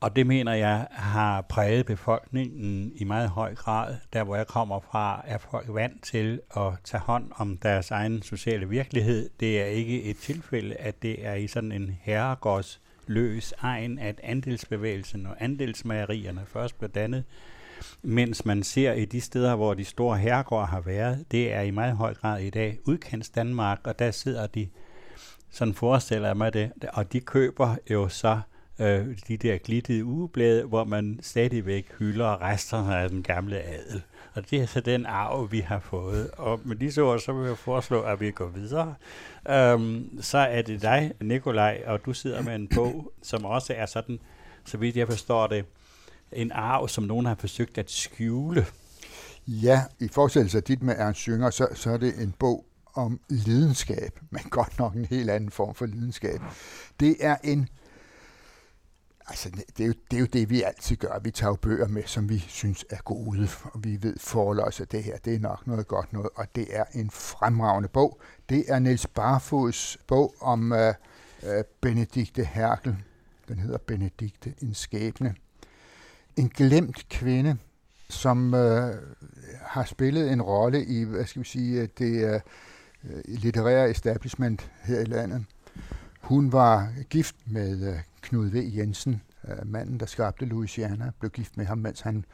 [0.00, 3.96] Og det mener jeg har præget befolkningen i meget høj grad.
[4.12, 8.22] Der hvor jeg kommer fra, er folk vant til at tage hånd om deres egen
[8.22, 9.30] sociale virkelighed.
[9.40, 14.20] Det er ikke et tilfælde, at det er i sådan en herregårds løs egen, at
[14.22, 17.24] andelsbevægelsen og andelsmagerierne først blev dannet,
[18.02, 21.70] mens man ser i de steder, hvor de store herregårde har været, det er i
[21.70, 24.68] meget høj grad i dag udkants Danmark, og der sidder de
[25.50, 26.72] Sådan forestiller jeg mig det.
[26.92, 28.40] Og de køber jo så
[28.78, 34.02] øh, de der glittede ugeblade, hvor man stadigvæk hylder resterne af den gamle adel.
[34.34, 36.30] Og det er så den arv, vi har fået.
[36.30, 38.94] Og med disse ord, så vil jeg foreslå, at vi går videre.
[39.48, 43.86] Øhm, så er det dig, Nikolaj, og du sidder med en bog, som også er
[43.86, 44.18] sådan,
[44.64, 45.64] så vidt jeg forstår det,
[46.32, 48.66] en arv, som nogen har forsøgt at skjule.
[49.46, 53.20] Ja, i forestillelse af dit med Ernst Jünger, så, så er det en bog om
[53.28, 56.40] lidenskab, men godt nok en helt anden form for lidenskab.
[57.00, 57.68] Det er en
[59.28, 61.18] Altså, det er, jo, det er jo det, vi altid gør.
[61.18, 64.92] Vi tager jo bøger med, som vi synes er gode, og vi ved forløs at
[64.92, 65.16] det her.
[65.16, 68.20] Det er nok noget godt noget, og det er en fremragende bog.
[68.48, 70.94] Det er Niels Barfods bog om øh,
[71.42, 72.96] øh, Benedikte Herkel.
[73.48, 75.34] Den hedder Benedikte, en skæbne.
[76.36, 77.56] En glemt kvinde,
[78.08, 78.94] som øh,
[79.62, 82.40] har spillet en rolle i, hvad skal vi sige, øh, det øh,
[83.26, 85.44] litterære establishment her i landet.
[86.20, 88.76] Hun var gift med øh, Knud V.
[88.76, 92.24] Jensen, øh, manden, der skabte Louisiana, blev gift med ham, mens han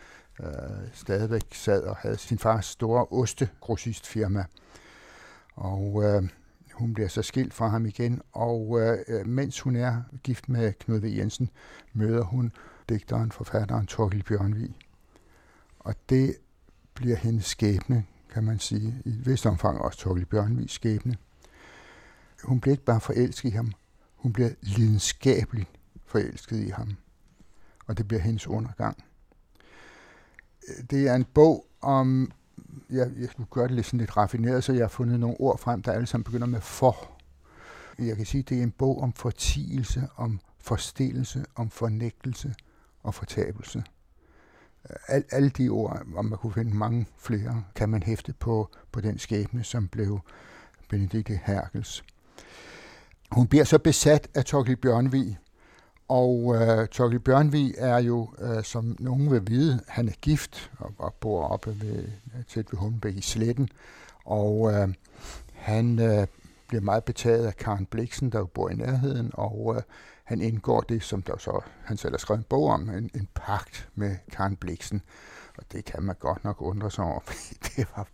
[0.41, 0.49] øh,
[0.93, 4.45] stadigvæk sad og havde sin fars store ostegrossistfirma.
[5.55, 6.29] Og øh,
[6.73, 10.73] hun bliver så skilt fra ham igen, og øh, øh mens hun er gift med
[10.73, 11.05] Knud V.
[11.05, 11.51] Jensen,
[11.93, 12.53] møder hun
[12.89, 14.77] digteren, forfatteren Torgild Bjørnvig.
[15.79, 16.37] Og det
[16.95, 21.17] bliver hendes skæbne, kan man sige, i et vist omfang også Torgild Bjørnvigs skæbne.
[22.45, 23.73] Hun bliver ikke bare forelsket i ham,
[24.17, 25.80] hun bliver lidenskabeligt
[26.11, 26.97] forelsket i ham.
[27.87, 29.05] Og det bliver hendes undergang.
[30.69, 32.33] Øh, det er en bog om,
[32.91, 35.59] jeg, jeg skulle gøre det lidt, sådan lidt raffineret, så jeg har fundet nogle ord
[35.59, 37.11] frem, der alle sammen begynder med for.
[37.99, 42.55] Jeg kan sige, det er en bog om fortigelse, om forstillelse, om fornægtelse
[43.03, 43.83] og fortabelse.
[44.91, 48.71] Øh, al, alle de ord, om man kunne finde mange flere, kan man hæfte på,
[48.93, 50.21] på den skæbne, som blev
[50.89, 52.05] Benedikte Herkels.
[53.31, 55.39] Hun bliver så besat af Torgild Bjørnvig,
[56.11, 60.93] og øh, Torgild Bjørnvig er jo, øh, som nogen vil vide, han er gift og,
[60.99, 62.05] og bor oppe ved,
[62.37, 63.69] øh, tæt ved Hundbæk i Sletten.
[64.25, 64.89] Og øh,
[65.53, 66.27] han øh,
[66.69, 69.83] bliver meget betaget af Karen Bliksen, der jo bor i nærheden, og øh,
[70.25, 73.29] han indgår det, som der så, han selv har skrevet en bog om, en, en
[73.35, 75.03] pagt med Karen Bliksen.
[75.59, 78.07] Og det kan man godt nok undre sig over, fordi det var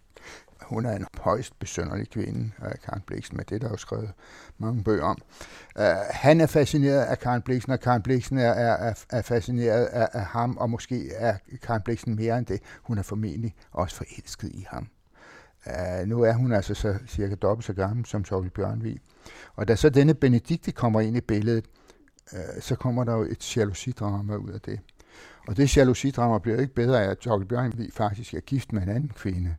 [0.67, 2.51] hun er en højst besønderlig kvinde,
[2.85, 4.11] Karen Bliksen, men det er der jo skrevet
[4.59, 5.19] mange bøger om.
[5.79, 10.09] Uh, han er fascineret af Karen Bliksen, og Karen Bliksen er, er, er fascineret af,
[10.13, 12.61] af ham, og måske er Karen Bliksen mere end det.
[12.83, 14.89] Hun er formentlig også forelsket i ham.
[15.67, 18.99] Uh, nu er hun altså så cirka dobbelt så gammel som Torgild Bjørnvig.
[19.55, 21.65] Og da så denne Benedikte kommer ind i billedet,
[22.33, 24.81] uh, så kommer der jo et jalousidrama ud af det.
[25.49, 28.89] Og det jalousidrama bliver ikke bedre af, at Torgild Bjørnvig faktisk er gift med en
[28.89, 29.57] anden kvinde.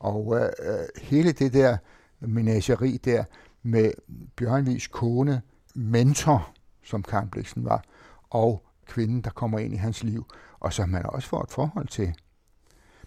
[0.00, 1.76] Og øh, øh, hele det der
[2.20, 3.24] menageri der
[3.62, 3.92] med
[4.36, 5.42] Bjørnvis kone,
[5.74, 6.50] mentor,
[6.82, 7.84] som Karen Bliksen var,
[8.30, 10.26] og kvinden, der kommer ind i hans liv,
[10.60, 12.14] og som han også får et forhold til,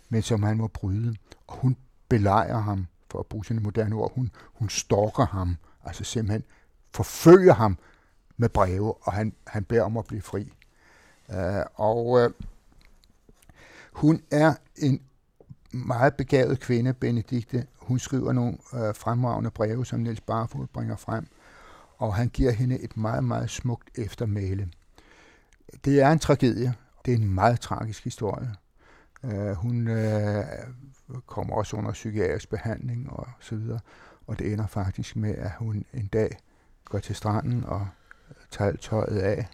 [0.10, 1.16] men som han må bryde.
[1.48, 1.78] Og hun
[2.10, 6.44] belejrer ham, for at bruge sine moderne ord, hun, hun stalker ham, altså simpelthen
[6.92, 7.78] forfølger ham
[8.38, 10.54] med breve, og han, han beder om at blive fri.
[11.30, 11.36] Uh,
[11.76, 12.32] og uh,
[13.94, 15.02] hun er en
[15.74, 17.66] meget begavet kvinde, Benedikte.
[17.78, 21.28] Hun skriver nogle øh, fremragende breve, som Niels Barfod bringer frem,
[21.98, 24.70] og han giver hende et meget, meget smukt eftermæle.
[25.86, 26.74] Det er en tragedie.
[27.06, 28.56] Det er en meget tragisk historie.
[29.24, 30.46] Øh, hun øh,
[31.26, 33.80] kommer også under psykiatrisk behandling og så videre,
[34.28, 36.38] og det ender faktisk med, at hun en dag
[36.86, 37.88] går til stranden og
[38.52, 39.48] tager tøjet af,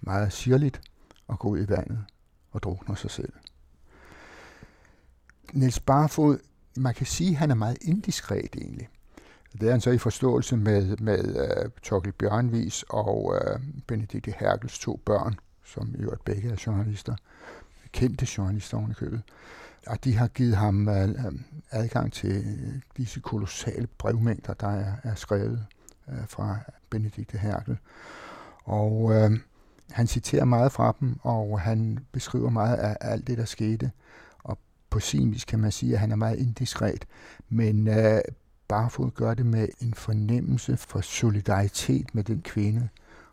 [0.00, 0.80] meget sirligt,
[1.28, 2.04] og går ud i vandet
[2.52, 3.32] og drukner sig selv.
[5.54, 6.38] Niels Barfod,
[6.76, 8.88] man kan sige, at han er meget indiskret egentlig.
[9.52, 14.34] Det er han så i forståelse med, med øh, uh, Torkel Bjørnvis og uh, Benedikte
[14.38, 17.16] Herkels to børn, som jo begge er journalister,
[17.92, 19.22] kendte journalister oven i købet.
[19.86, 20.94] Og de har givet ham uh,
[21.70, 22.44] adgang til
[22.96, 25.66] disse kolossale brevmængder, der er, er skrevet
[26.06, 26.58] uh, fra
[26.90, 27.78] Benedikte Herkel.
[28.64, 29.32] Og uh,
[29.90, 33.90] han citerer meget fra dem, og han beskriver meget af alt det, der skete
[34.94, 37.06] på sin vis kan man sige, at han er meget indiskret,
[37.48, 38.20] men øh,
[38.68, 42.88] Barfod gør det med en fornemmelse for solidaritet med den kvinde,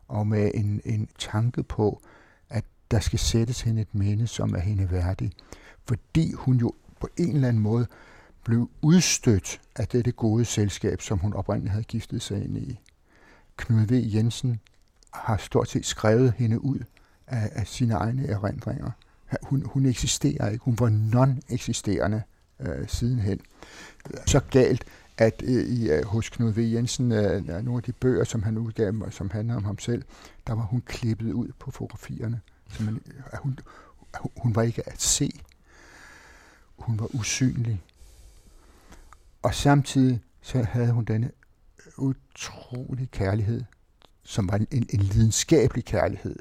[0.07, 2.01] og med en, en tanke på,
[2.49, 5.31] at der skal sættes hende et minde, som er hende værdig.
[5.87, 7.87] Fordi hun jo på en eller anden måde
[8.43, 12.79] blev udstødt af dette gode selskab, som hun oprindeligt havde giftet sig ind i.
[13.57, 14.13] Knud V.
[14.13, 14.59] Jensen
[15.13, 16.79] har stort set skrevet hende ud
[17.27, 18.91] af, af sine egne erindringer
[19.43, 20.65] hun, hun eksisterer ikke.
[20.65, 22.21] Hun var non-eksisterende
[22.59, 23.39] øh, sidenhen.
[24.25, 24.85] Så galt,
[25.17, 26.57] at øh, i, øh, hos Knud V.
[26.57, 30.03] Jensen, øh, nogle af de bøger, som han udgav, som handler om ham selv,
[30.47, 32.41] der var hun klippet ud på fotografierne.
[32.69, 33.59] Så man, øh, hun,
[34.37, 35.31] hun var ikke at se.
[36.77, 37.81] Hun var usynlig.
[39.41, 41.31] Og samtidig så havde hun denne
[41.97, 43.63] utrolig kærlighed,
[44.23, 46.35] som var en, en lidenskabelig kærlighed,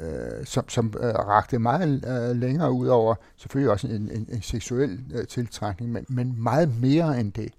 [0.00, 4.42] øh, som, som øh, rakte meget øh, længere ud over selvfølgelig også en, en, en
[4.42, 7.52] seksuel øh, tiltrækning, men, men meget mere end det.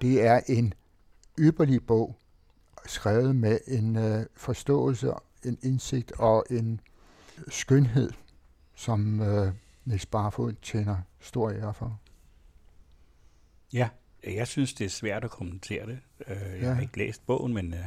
[0.00, 0.74] Det er en
[1.38, 2.16] ypperlig bog,
[2.86, 5.12] skrevet med en øh, forståelse,
[5.44, 6.80] en indsigt og en
[7.48, 8.10] skønhed,
[8.74, 9.52] som øh,
[9.84, 12.00] Niels Barfod tjener stor ære for.
[13.72, 13.88] Ja,
[14.24, 15.98] jeg synes, det er svært at kommentere det.
[16.26, 16.72] Øh, jeg ja.
[16.72, 17.84] har ikke læst bogen, men øh,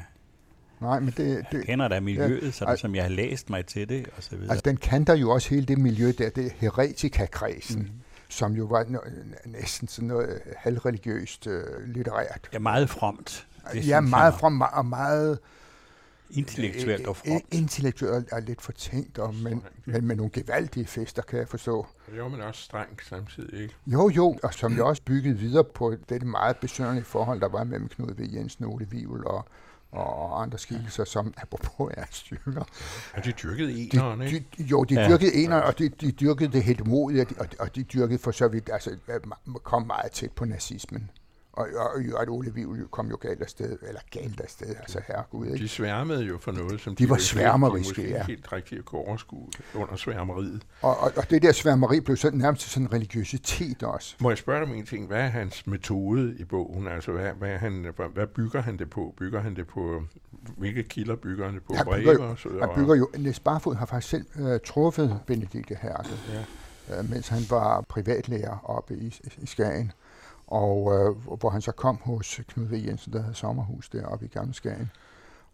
[0.83, 3.49] Nej, men det, det, jeg kender da miljøet, ja, sådan al- som jeg har læst
[3.49, 4.51] mig til det, og så videre.
[4.51, 7.89] Altså, den kan der jo også hele det miljø der, det heretika-kredsen, mm.
[8.29, 8.85] som jo var
[9.45, 12.49] næsten sådan noget halvreligiøst øh, litterært.
[12.53, 13.47] Ja, meget fromt.
[13.73, 15.39] Det ja, meget fromt og meget
[16.29, 17.43] intellektuelt og fromt.
[17.51, 21.87] Intellektuelt og lidt fortænkt, og, men, men med nogle gevaldige fester, kan jeg forstå.
[22.17, 23.75] Jo, men også strengt samtidig, ikke?
[23.87, 27.63] Jo, jo, og som jeg også byggede videre på det meget besønderlige forhold, der var
[27.63, 28.33] mellem Knud V.
[28.33, 29.47] Jensen, Ole Vivl og,
[29.93, 32.65] og andre skikkelser, som apropos er styrker.
[33.15, 34.45] Ja, de dyrkede eneren, ikke?
[34.57, 35.09] De, jo, de ja.
[35.09, 38.31] dyrkede eneren, og de, de dyrkede det helt modigt, og de, og de dyrkede for
[38.31, 38.97] så vidt, altså
[39.63, 41.09] kom meget tæt på nazismen.
[41.53, 45.47] Og, og, og Ole Vivl kom jo galt afsted, eller galt afsted, altså herregud.
[45.47, 45.63] Ikke?
[45.63, 48.23] De sværmede jo for noget, som de, de var sværmeriske, ja.
[48.23, 50.61] Helt rigtigt at kunne overskue under sværmeriet.
[50.81, 54.15] Og, og, og det der sværmeri blev så nærmest sådan en religiøsitet også.
[54.19, 55.07] Må jeg spørge dig om en ting?
[55.07, 56.87] Hvad er hans metode i bogen?
[56.87, 59.13] Altså, hvad, hvad, han, hvad bygger han det på?
[59.17, 60.03] Bygger han det på,
[60.57, 61.73] hvilke kilder bygger han det på?
[61.73, 65.77] Han bygger, jo, så, han bygger jo, Niels Barfod har faktisk selv uh, truffet Benedikte
[65.81, 66.09] Herke,
[66.89, 66.99] ja.
[66.99, 69.91] uh, mens han var privatlærer oppe i, i Skagen
[70.47, 72.73] og øh, hvor han så kom hos Knud V.
[72.85, 74.91] Jensen, der havde sommerhus deroppe i Gamle Skagen,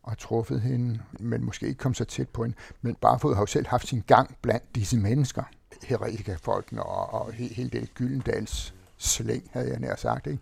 [0.04, 2.58] og truffet hende, men måske ikke kom så tæt på hende.
[2.82, 5.44] Men Barfod har jo selv haft sin gang blandt disse mennesker,
[5.84, 10.28] heretikafolkene og, og he, hele det Gyldendals slæng, havde jeg nær sagt.
[10.28, 10.40] Ikke?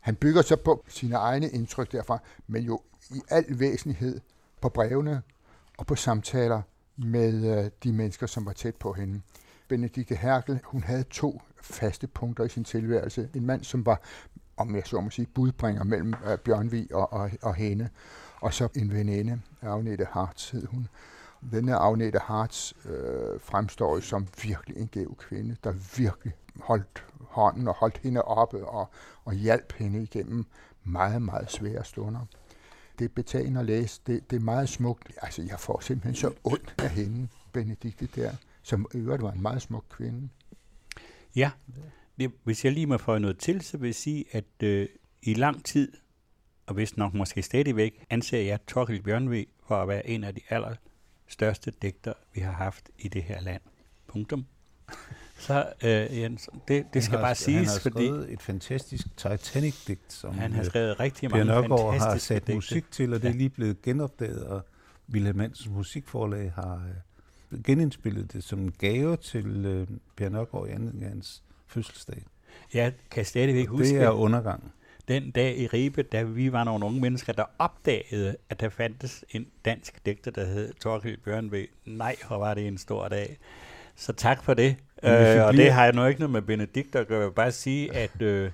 [0.00, 4.20] Han bygger så på sine egne indtryk derfra, men jo i al væsentlighed
[4.60, 5.22] på brevene
[5.78, 6.62] og på samtaler
[6.96, 9.20] med øh, de mennesker, som var tæt på hende.
[9.68, 13.28] Benedikte Herkel, hun havde to faste punkter i sin tilværelse.
[13.34, 14.00] En mand, som var,
[14.56, 17.88] om jeg så må sige, budbringer mellem uh, Bjørnvi og, og, og hende.
[18.40, 20.88] Og så en veninde, Agnete Hartz hed hun.
[21.52, 27.74] Denne Agnete Hartz øh, fremstår som virkelig en gæv kvinde, der virkelig holdt hånden og
[27.74, 28.90] holdt hende oppe og,
[29.24, 30.46] og hjalp hende igennem
[30.84, 32.20] meget, meget svære stunder.
[32.98, 34.00] Det er betagende at læse.
[34.06, 35.12] Det, det er meget smukt.
[35.22, 39.62] Altså, jeg får simpelthen så ondt af hende, Benedikte der, som øvrigt var en meget
[39.62, 40.28] smuk kvinde.
[41.36, 41.50] Ja,
[42.18, 44.88] det, hvis jeg lige må få noget til, så vil jeg sige, at øh,
[45.22, 45.92] i lang tid,
[46.66, 50.40] og hvis nok måske stadigvæk, anser jeg Torkel Bjørnvig for at være en af de
[50.48, 53.62] allerstørste digter, vi har haft i det her land.
[54.06, 54.46] Punktum.
[55.38, 58.32] Så øh, Jens, det, det skal har, bare siges, han har fordi...
[58.32, 62.54] et fantastisk Titanic-digt, som han har øh, skrevet rigtig mange Nørgaard har sat digte.
[62.54, 64.66] musik til, og det er lige blevet genopdaget, og
[65.12, 66.82] Wilhelm Hansens musikforlag har
[67.62, 72.22] genindspillet det som en gave til øh, Per Nørgaard i hans fødselsdag.
[72.74, 73.94] Jeg kan stadigvæk huske...
[73.94, 74.72] Det er undergang.
[75.08, 79.24] Den dag i Ribe, da vi var nogle unge mennesker, der opdagede, at der fandtes
[79.30, 81.66] en dansk digter, der hed Torkild Bjørnve.
[81.84, 83.38] Nej, hvor var det en stor dag.
[83.96, 84.76] Så tak for det.
[85.02, 87.18] Øh, og det har jeg nu ikke noget med Benedikt at gøre.
[87.18, 88.50] Jeg vil bare sige, at øh,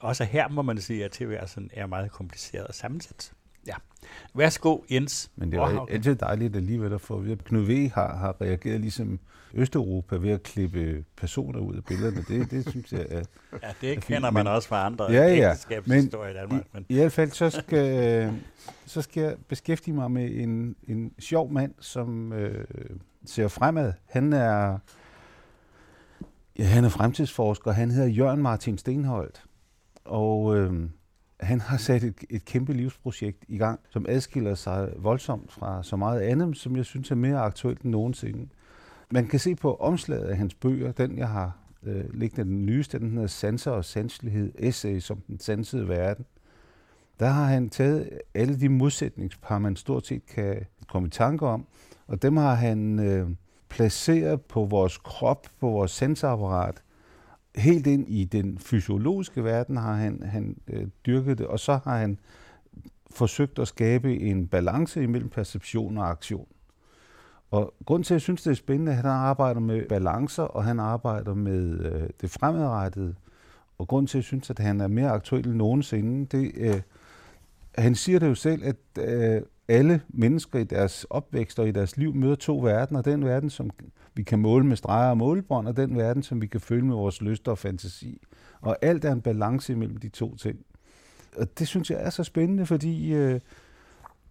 [0.00, 3.32] også her må man sige, at tilværelsen er meget kompliceret og sammensat.
[3.66, 3.74] Ja.
[4.34, 5.30] Værsgo, Jens.
[5.36, 7.44] Men det er altid dejligt alligevel at få at.
[7.44, 7.90] Knud V.
[7.90, 9.20] har, har reageret ligesom
[9.54, 12.24] Østeuropa ved at klippe personer ud af billederne.
[12.28, 13.22] Det, det synes jeg er
[13.62, 15.54] Ja, det er kender man også fra andre ja, ja.
[15.86, 16.64] men, i Danmark.
[16.72, 16.86] Men.
[16.88, 18.32] I, i hvert fald så skal,
[18.86, 22.66] så skal jeg beskæftige mig med en, en sjov mand, som øh,
[23.26, 23.92] ser fremad.
[24.06, 24.78] Han er,
[26.58, 27.72] ja, han er fremtidsforsker.
[27.72, 29.44] Han hedder Jørgen Martin Stenholdt.
[30.04, 30.88] Og øh,
[31.40, 35.96] han har sat et, et kæmpe livsprojekt i gang, som adskiller sig voldsomt fra så
[35.96, 38.48] meget andet, som jeg synes er mere aktuelt end nogensinde.
[39.10, 42.98] Man kan se på omslaget af hans bøger, den jeg har øh, liggende den nyeste,
[42.98, 46.24] den hedder Sanser og Sanselighed, essay som den sansede verden.
[47.20, 51.66] Der har han taget alle de modsætningspar, man stort set kan komme i tanke om,
[52.06, 53.30] og dem har han øh,
[53.68, 56.82] placeret på vores krop, på vores sensorapparat,
[57.56, 61.98] helt ind i den fysiologiske verden har han, han øh, dyrket det, og så har
[61.98, 62.18] han
[63.10, 66.46] forsøgt at skabe en balance imellem perception og aktion.
[67.50, 70.64] Og grund til, at jeg synes, det er spændende, at han arbejder med balancer, og
[70.64, 73.14] han arbejder med øh, det fremadrettede,
[73.78, 76.80] og grund til, at jeg synes, at han er mere aktuel end nogensinde, det, øh,
[77.78, 81.96] han siger det jo selv, at øh, alle mennesker i deres opvækst og i deres
[81.96, 83.02] liv møder to verdener.
[83.02, 83.70] Den verden, som
[84.18, 86.94] vi kan måle med streger og målebånd, og den verden, som vi kan følge med
[86.94, 88.22] vores lyster og fantasi.
[88.60, 90.58] Og alt er en balance mellem de to ting.
[91.36, 93.40] Og det synes jeg er så spændende, fordi øh,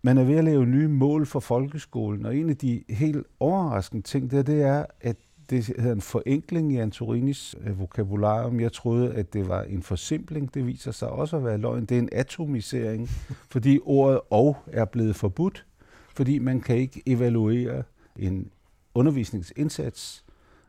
[0.01, 4.03] man er ved at lave nye mål for folkeskolen, og en af de helt overraskende
[4.03, 5.15] ting, der, det er, at
[5.49, 8.59] det hedder en forenkling i Antorinis øh, vokabularium.
[8.59, 10.53] Jeg troede, at det var en forsimpling.
[10.53, 11.85] Det viser sig også at være løgn.
[11.85, 13.07] Det er en atomisering,
[13.53, 15.65] fordi ordet og er blevet forbudt,
[16.15, 17.83] fordi man kan ikke evaluere
[18.19, 18.51] en
[18.97, 20.25] undervisningsindsats,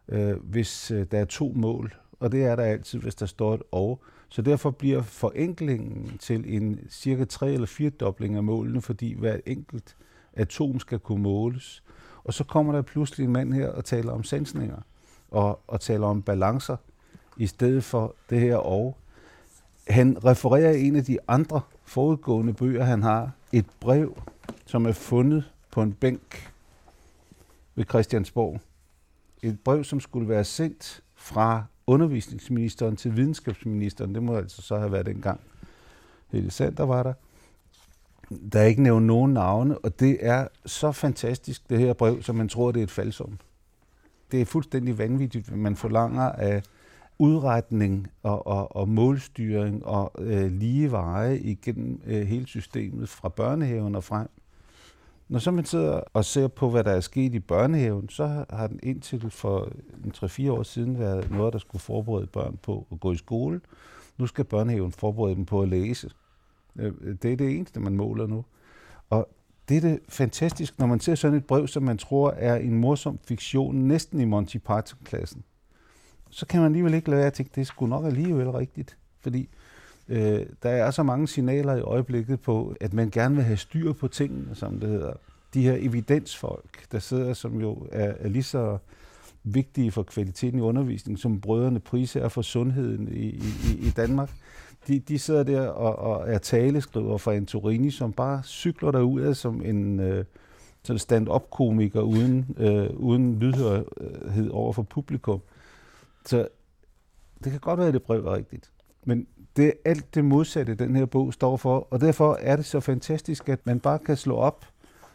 [0.09, 1.95] øh, hvis øh, der er to mål.
[2.21, 4.03] Og det er der altid, hvis der står et og.
[4.29, 9.37] Så derfor bliver forenklingen til en cirka tre eller fire dobling af målene, fordi hver
[9.47, 9.97] enkelt
[10.33, 11.83] atom skal kunne måles.
[12.25, 14.79] Og så kommer der pludselig en mand her og taler om sansninger
[15.31, 16.77] og, og taler om balancer
[17.37, 18.97] i stedet for det her og.
[19.89, 24.23] Han refererer en af de andre forudgående bøger, han har, et brev,
[24.67, 26.53] som er fundet på en bænk
[27.79, 28.61] ved Christiansborg.
[29.43, 34.15] Et brev, som skulle være sendt fra undervisningsministeren til videnskabsministeren.
[34.15, 35.41] Det må altså så have været dengang.
[36.29, 37.13] Hele Sander var der.
[38.53, 42.37] Der er ikke nævnt nogen navne, og det er så fantastisk, det her brev, som
[42.37, 43.39] man tror, det er et falsum.
[44.33, 46.63] Det er fuldstændig vanvittigt, man forlanger af
[47.19, 53.95] udretning og, og, og målstyring og øh, lige veje igennem øh, hele systemet fra børnehaven
[53.95, 54.29] og frem.
[55.29, 58.67] Når så man sidder og ser på, hvad der er sket i børnehaven, så har
[58.67, 59.73] den indtil for
[60.15, 63.61] 3-4 år siden været noget, der skulle forberede børn på at gå i skole.
[64.19, 66.11] Nu skal børnehaven forberede dem på at læse.
[66.77, 68.45] Øh, det er det eneste, man måler nu.
[69.11, 69.29] Og
[69.69, 72.75] det er det fantastisk, når man ser sådan et brev, som man tror er en
[72.75, 75.45] morsom fiktion, næsten i Monty Python-klassen.
[76.31, 78.97] Så kan man alligevel ikke lade være at tænke, det skulle nok alligevel rigtigt.
[79.21, 79.49] Fordi
[80.09, 83.93] øh, der er så mange signaler i øjeblikket på, at man gerne vil have styr
[83.93, 85.13] på tingene, som det hedder.
[85.55, 88.79] De her evidensfolk, der sidder, som jo er, er lige så
[89.45, 94.31] vigtige for kvaliteten i undervisningen, som brødrene Prise er for sundheden i, i, i Danmark
[94.89, 99.63] de, de sidder der og, og er taleskriver for Antorini, som bare cykler derudad som
[99.65, 100.25] en øh,
[100.83, 105.41] sådan stand-up-komiker uden, øh, uden lydhørhed over for publikum.
[106.27, 106.49] Så
[107.45, 108.71] det kan godt være, at det brev er rigtigt.
[109.09, 112.65] Men det er alt det modsatte, den her bog står for, og derfor er det
[112.65, 114.65] så fantastisk, at man bare kan slå op,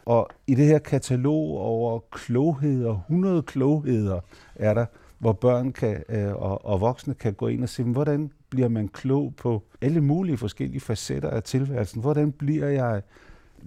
[0.06, 4.20] og i det her katalog over klogheder, 100 klogheder
[4.56, 4.86] er der,
[5.20, 8.88] hvor børn kan, øh, og, og voksne kan gå ind og se, hvordan bliver man
[8.88, 12.02] klog på alle mulige forskellige facetter af tilværelsen.
[12.02, 13.02] Hvordan bliver jeg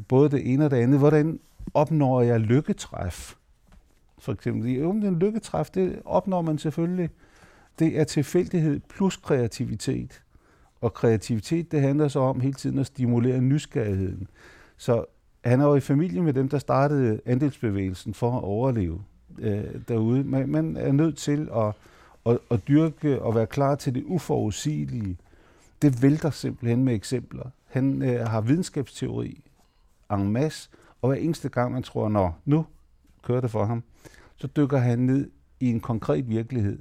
[0.08, 0.98] både det ene og det andet?
[0.98, 1.40] Hvordan
[1.74, 3.34] opnår jeg lykketræf?
[4.18, 7.10] For eksempel, jo, den lykketræf, det opnår man selvfølgelig.
[7.78, 10.22] Det er tilfældighed plus kreativitet.
[10.80, 14.28] Og kreativitet, det handler så om hele tiden at stimulere nysgerrigheden.
[14.76, 15.04] Så
[15.44, 19.02] han er jo i familie med dem, der startede andelsbevægelsen for at overleve
[19.38, 20.24] øh, derude.
[20.24, 21.72] Man, man er nødt til at
[22.26, 25.18] og, og dyrke og være klar til det uforudsigelige,
[25.82, 27.50] det vælter simpelthen med eksempler.
[27.66, 29.44] Han øh, har videnskabsteori
[30.12, 30.70] en masse,
[31.02, 32.66] og hver eneste gang man tror, når nu
[33.22, 33.82] kører det for ham,
[34.36, 36.78] så dykker han ned i en konkret virkelighed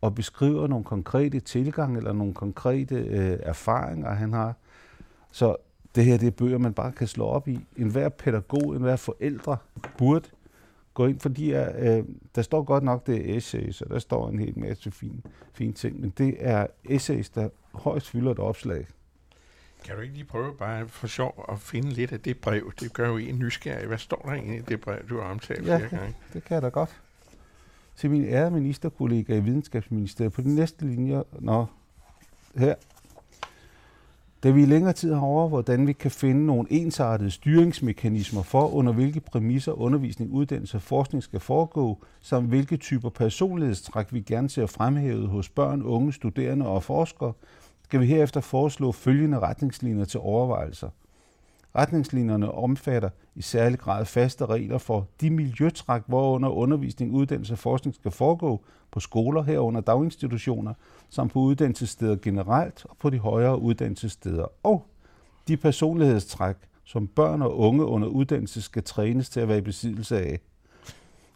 [0.00, 4.54] og beskriver nogle konkrete tilgang eller nogle konkrete øh, erfaringer, han har.
[5.30, 5.56] Så
[5.94, 7.60] det her det er bøger, man bare kan slå op i.
[7.76, 9.56] En hver pædagog, en hver forældre
[9.98, 10.28] burde
[10.94, 14.38] gå ind, fordi øh, der står godt nok, det er essays, og der står en
[14.38, 15.22] hel masse fine,
[15.52, 18.86] fine ting, men det er essays, der højst fylder et opslag.
[19.84, 22.72] Kan du ikke lige prøve bare for sjov at finde lidt af det brev?
[22.80, 23.86] Det gør jo en nysgerrig.
[23.86, 26.16] Hvad står der egentlig i det brev, du har omtalt ja, flere gange?
[26.32, 27.00] det kan jeg da godt.
[27.98, 31.70] Til min ærede ministerkollega i Videnskabsministeriet på den næste linje, når
[32.56, 32.74] her,
[34.42, 38.74] da vi i længere tid har over, hvordan vi kan finde nogle ensartede styringsmekanismer for,
[38.74, 44.50] under hvilke præmisser undervisning, uddannelse og forskning skal foregå, samt hvilke typer personlighedstræk vi gerne
[44.50, 47.32] ser fremhævet hos børn, unge, studerende og forskere,
[47.84, 50.90] skal vi herefter foreslå følgende retningslinjer til overvejelser.
[51.76, 57.94] Retningslinjerne omfatter i særlig grad faste regler for de miljøtræk, hvorunder undervisning, uddannelse og forskning
[57.94, 60.74] skal foregå på skoler herunder daginstitutioner,
[61.08, 64.86] samt på uddannelsessteder generelt og på de højere uddannelsessteder, og
[65.48, 70.18] de personlighedstræk, som børn og unge under uddannelse skal trænes til at være i besiddelse
[70.18, 70.38] af.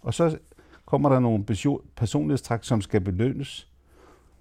[0.02, 0.38] Og så
[0.84, 1.44] kommer der nogle
[1.96, 3.68] personlighedstræk, som skal belønnes.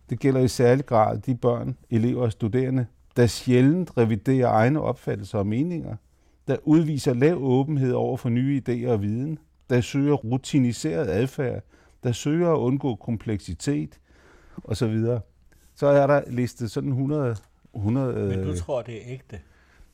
[0.10, 2.86] Det gælder i særlig grad de børn, elever og studerende,
[3.18, 5.95] der sjældent reviderer egne opfattelser og meninger,
[6.47, 9.39] der udviser lav åbenhed over for nye idéer og viden,
[9.70, 11.64] der søger rutiniseret adfærd,
[12.03, 13.99] der søger at undgå kompleksitet
[14.64, 15.01] osv.
[15.01, 15.20] Så,
[15.76, 17.36] så er der listet sådan 100...
[17.76, 19.39] 100 Men du øh, tror, det er ægte?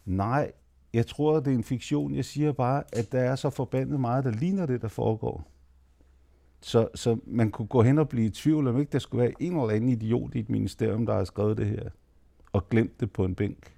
[0.06, 0.52] Nej,
[0.94, 2.16] jeg tror, det er en fiktion.
[2.16, 5.52] Jeg siger bare, at der er så forbandet meget, der ligner det, der foregår.
[6.62, 9.34] Så, så man kunne gå hen og blive i tvivl, om ikke der skulle være
[9.40, 11.90] en eller anden idiot i et ministerium, der har skrevet det her,
[12.54, 13.74] og glemt det på en bænk.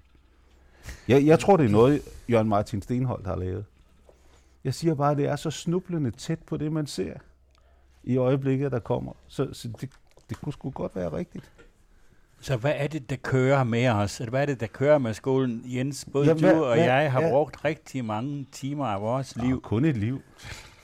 [1.08, 3.64] Jeg, jeg tror, det er noget, Jørgen Martin Stenholdt har lavet.
[4.64, 7.14] Jeg siger bare, at det er så snublende tæt på det, man ser
[8.04, 9.12] i øjeblikket, der kommer.
[9.28, 9.90] Så, så det,
[10.30, 11.50] det kunne sgu godt være rigtigt.
[12.40, 14.18] Så hvad er det, der kører med os?
[14.18, 15.62] Hvad er det, der kører med skolen?
[15.64, 17.28] Jens, både Ja, ja, hvad- du og hvad- jeg har ja.
[17.30, 19.44] brugt rigtig mange timer af vores liv.
[19.46, 19.60] Liv.
[19.62, 20.22] kun et liv.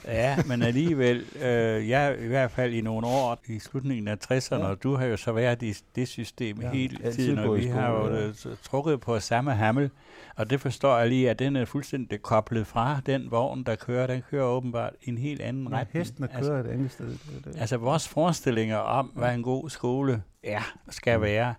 [0.06, 4.54] Ja, men alligevel, øh, jeg i hvert fald i nogle år i slutningen af 60'erne,
[4.56, 4.66] Ja.
[4.66, 7.98] og du har jo så været i det system Ja, hele tiden, og vi har
[8.00, 8.26] skole, jo ja.
[8.28, 9.90] øh, trukket på samme hammel,
[10.36, 14.06] og det forstår jeg lige, at den er fuldstændig koblet fra den vogn, der kører.
[14.06, 15.98] Den kører åbenbart i en helt anden Ja, retning.
[16.04, 17.06] hestene Altså, kører et andet sted.
[17.08, 17.56] Det det.
[17.60, 21.54] Altså vores forestillinger om, hvad en god skole er, skal være,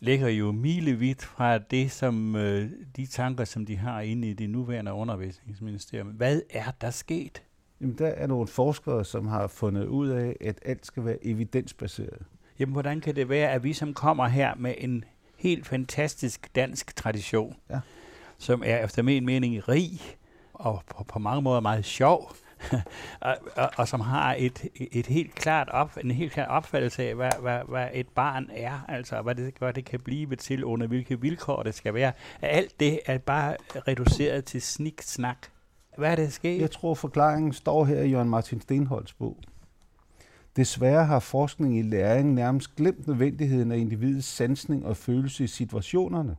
[0.00, 4.50] ligger jo milevidt fra det, som øh, de tanker, som de har inde i det
[4.50, 6.06] nuværende undervisningsministerium.
[6.06, 7.42] Hvad er der sket?
[7.80, 12.22] Jamen, der er nogle forskere, som har fundet ud af, at alt skal være evidensbaseret.
[12.58, 15.04] Jamen, hvordan kan det være, at vi som kommer her med en
[15.36, 17.80] helt fantastisk dansk tradition, Ja.
[18.38, 20.00] som er efter min mening rig
[20.52, 22.32] og på, på mange måder meget sjov,
[23.20, 27.14] og, og, og som har et, et helt klart op, en helt klar opfattelse af,
[27.14, 30.86] hvad, hvad, hvad et barn er, altså hvad det, hvad det kan blive til, under
[30.86, 32.12] hvilke vilkår det skal være.
[32.42, 33.56] Alt det er bare
[33.88, 35.46] reduceret til snik-snak.
[35.96, 36.60] Hvad er det sket?
[36.60, 39.36] Jeg tror, forklaringen står her i Jørgen Martin Stenholds bog.
[40.56, 46.36] Desværre har forskning i læring nærmest glemt nødvendigheden af individets sansning og følelse i situationerne,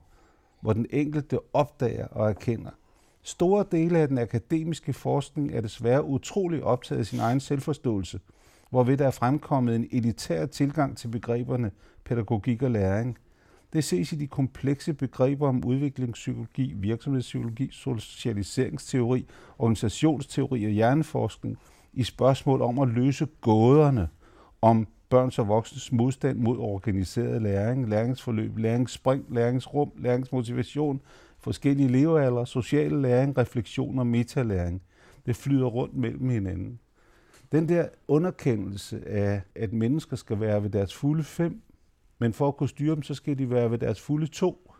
[0.61, 2.71] hvor den enkelte opdager og erkender.
[3.21, 8.19] Store dele af den akademiske forskning er desværre utrolig optaget af sin egen selvforståelse,
[8.69, 11.71] hvorved der er fremkommet en elitær tilgang til begreberne
[12.05, 13.17] pædagogik og læring.
[13.73, 19.25] Det ses i de komplekse begreber om udviklingspsykologi, virksomhedspsykologi, socialiseringsteori,
[19.57, 21.57] organisationsteori og hjerneforskning
[21.93, 24.09] i spørgsmål om at løse gåderne
[24.61, 31.01] om børns og voksnes modstand mod organiseret læring, læringsforløb, læringsspring, læringsrum, læringsmotivation,
[31.39, 34.81] forskellige levealder, social læring, refleksion og metalæring.
[35.25, 36.79] Det flyder rundt mellem hinanden.
[37.51, 41.61] Den der underkendelse af, at mennesker skal være ved deres fulde fem,
[42.19, 44.71] men for at kunne styre dem, så skal de være ved deres fulde to.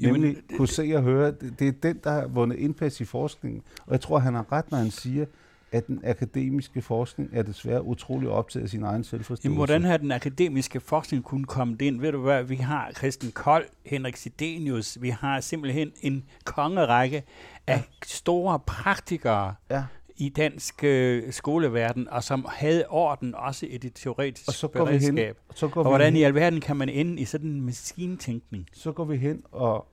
[0.00, 1.30] Jamen, Nemlig kunne se og høre.
[1.30, 3.62] Det, det er den, der har vundet indpas i forskningen.
[3.86, 5.26] Og jeg tror, han har ret, når han siger,
[5.72, 9.44] at den akademiske forskning er desværre utrolig optaget af sin egen selvforståelse.
[9.44, 12.00] Jamen, hvordan har den akademiske forskning kunnet komme ind?
[12.00, 17.22] Ved du hvad, vi har Christian Kold, Henrik Sidenius, vi har simpelthen en kongerække
[17.66, 19.84] af store praktikere Ja,
[20.18, 24.84] i dansk øh, skoleverden, og som havde orden også i det teoretiske og så går
[24.84, 25.38] vi hen, beredskab.
[25.54, 28.66] så går Og vi hvordan hen, i alverden kan man ende i sådan en maskintænkning?
[28.72, 29.86] så går vi hen og,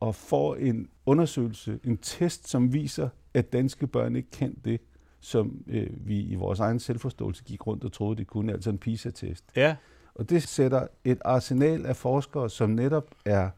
[0.00, 4.80] og får en undersøgelse, en test, som viser, at danske børn ikke kan det,
[5.20, 8.78] som øh, vi i vores egen selvforståelse gik rundt og troede, de kunne, altså en
[8.78, 9.44] PISA-test.
[9.56, 9.76] Ja,
[10.14, 13.50] Og det sætter et arsenal af forskere, som netop er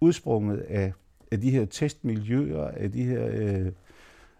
[0.00, 0.92] udsprunget af,
[1.32, 3.72] af de her testmiljøer, af de her øh,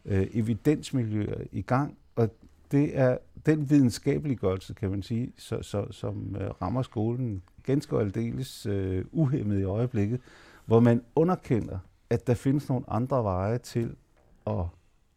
[0.05, 1.99] øh, evidensmiljøer i gang.
[2.17, 2.31] Og
[2.71, 8.03] det er den videnskabeliggørelse, kan man sige, så, så, som øh, rammer skolen ganske og
[8.03, 10.21] aldeles øh, uhemmet i øjeblikket,
[10.67, 11.79] hvor man underkender,
[12.11, 13.97] at der findes nogle andre veje til
[14.47, 14.65] at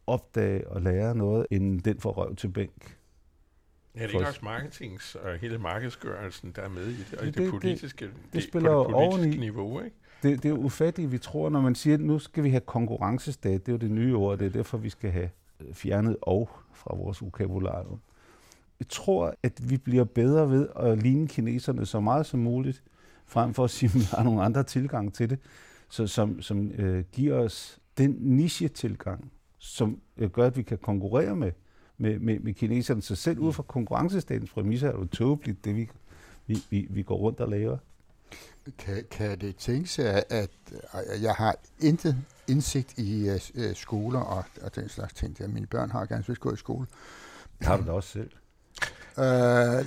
[0.06, 2.96] opdage og lære noget, end den for røv til bænk.
[3.94, 7.24] Ja, det er ikke også marketings og hele markedsgørelsen, der er med i det, og
[7.24, 9.36] i Det- det, det- politiske, det det, spiller på det politiske oveni.
[9.36, 9.96] niveau, ikke?
[10.22, 12.60] Det, det er jo ufatteligt, vi tror, når man siger, at nu skal vi have
[12.60, 16.16] konkurrencestat, det er jo det nye ord, det er derfor, vi skal have øh, fjernet
[16.22, 18.00] og fra vores vokabularium.
[18.80, 22.82] Jeg tror, at vi bliver bedre ved at ligne kineserne så meget som muligt,
[23.26, 25.38] frem for at sige, at vi har nogle andre tilgang til det,
[25.88, 31.36] så, som, som øh, giver os den niche-tilgang, som øh, gør, at vi kan konkurrere
[31.36, 31.52] med,
[31.98, 33.02] med, med, med kineserne.
[33.02, 35.90] Så selv ud fra konkurrencestatens præmisser er det jo tåbeligt, det vi,
[36.46, 37.78] vi, vi, vi går rundt og laver.
[38.78, 40.48] Kan, kan det tænkes, at,
[41.20, 42.16] jeg har intet
[42.48, 43.38] indsigt i uh,
[43.74, 46.86] skoler og, og den slags ting, der mine børn har ganske vist gået i skole.
[47.58, 48.30] Det har du da også selv.
[49.16, 49.24] Uh,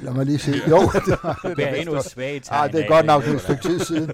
[0.04, 0.52] lad mig lige se.
[0.70, 2.64] Jo, det har det er endnu svage tegn.
[2.64, 4.12] Ah, det er godt nok det, et stykke tid siden.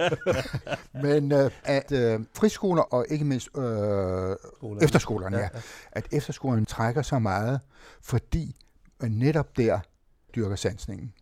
[1.04, 5.60] Men uh, at uh, friskoler og ikke mindst uh, efterskolerne, ja, ja.
[5.92, 7.60] at efterskolerne trækker så meget,
[8.02, 8.56] fordi
[9.04, 9.80] uh, netop der
[10.36, 11.14] dyrker sansningen.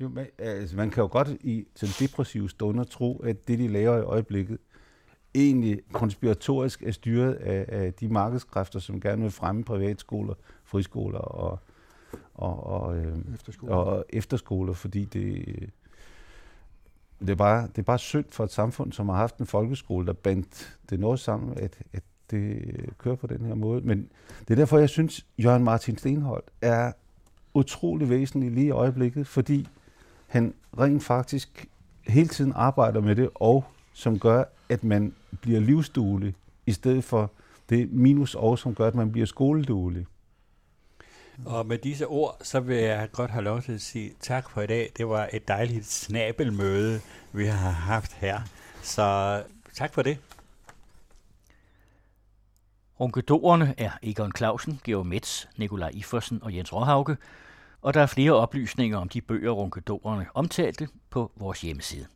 [0.00, 3.68] Jo, man, altså, man kan jo godt i sådan depressive stunder tro, at det, de
[3.68, 4.58] laver i øjeblikket,
[5.34, 10.34] egentlig konspiratorisk er styret af, af de markedskræfter, som gerne vil fremme privatskoler,
[10.64, 11.58] friskoler og,
[12.34, 13.74] og, og, øh, Efterskoler.
[13.74, 15.46] og efterskoler, fordi det,
[17.20, 20.06] det er, bare, det er bare synd for et samfund, som har haft en folkeskole,
[20.06, 22.62] der bandt det noget sammen, at, at det
[22.98, 23.80] kører på den her måde.
[23.80, 24.08] Men
[24.40, 26.92] det er derfor, jeg synes, Jørgen Martin Stenholt er
[27.54, 29.68] utrolig væsentlig lige i øjeblikket, fordi
[30.26, 31.66] han rent faktisk
[32.06, 36.34] hele tiden arbejder med det, og som gør, at man bliver livsduelig,
[36.66, 37.30] i stedet for
[37.68, 40.06] det minus og, som gør, at man bliver skoleduelig.
[41.44, 44.62] Og med disse ord, så vil jeg godt have lov til at sige tak for
[44.62, 44.92] i dag.
[44.96, 47.00] Det var et dejligt snabelmøde,
[47.32, 48.40] vi har haft her.
[48.82, 49.42] Så
[49.74, 50.18] tak for det.
[53.00, 57.16] Ronkedorerne er Egon Clausen, Georg Metz, Nikolaj Ifersen og Jens Råhauke,
[57.86, 62.06] og der er flere oplysninger om de bøger, Ronkedorerne omtalte på vores hjemmeside.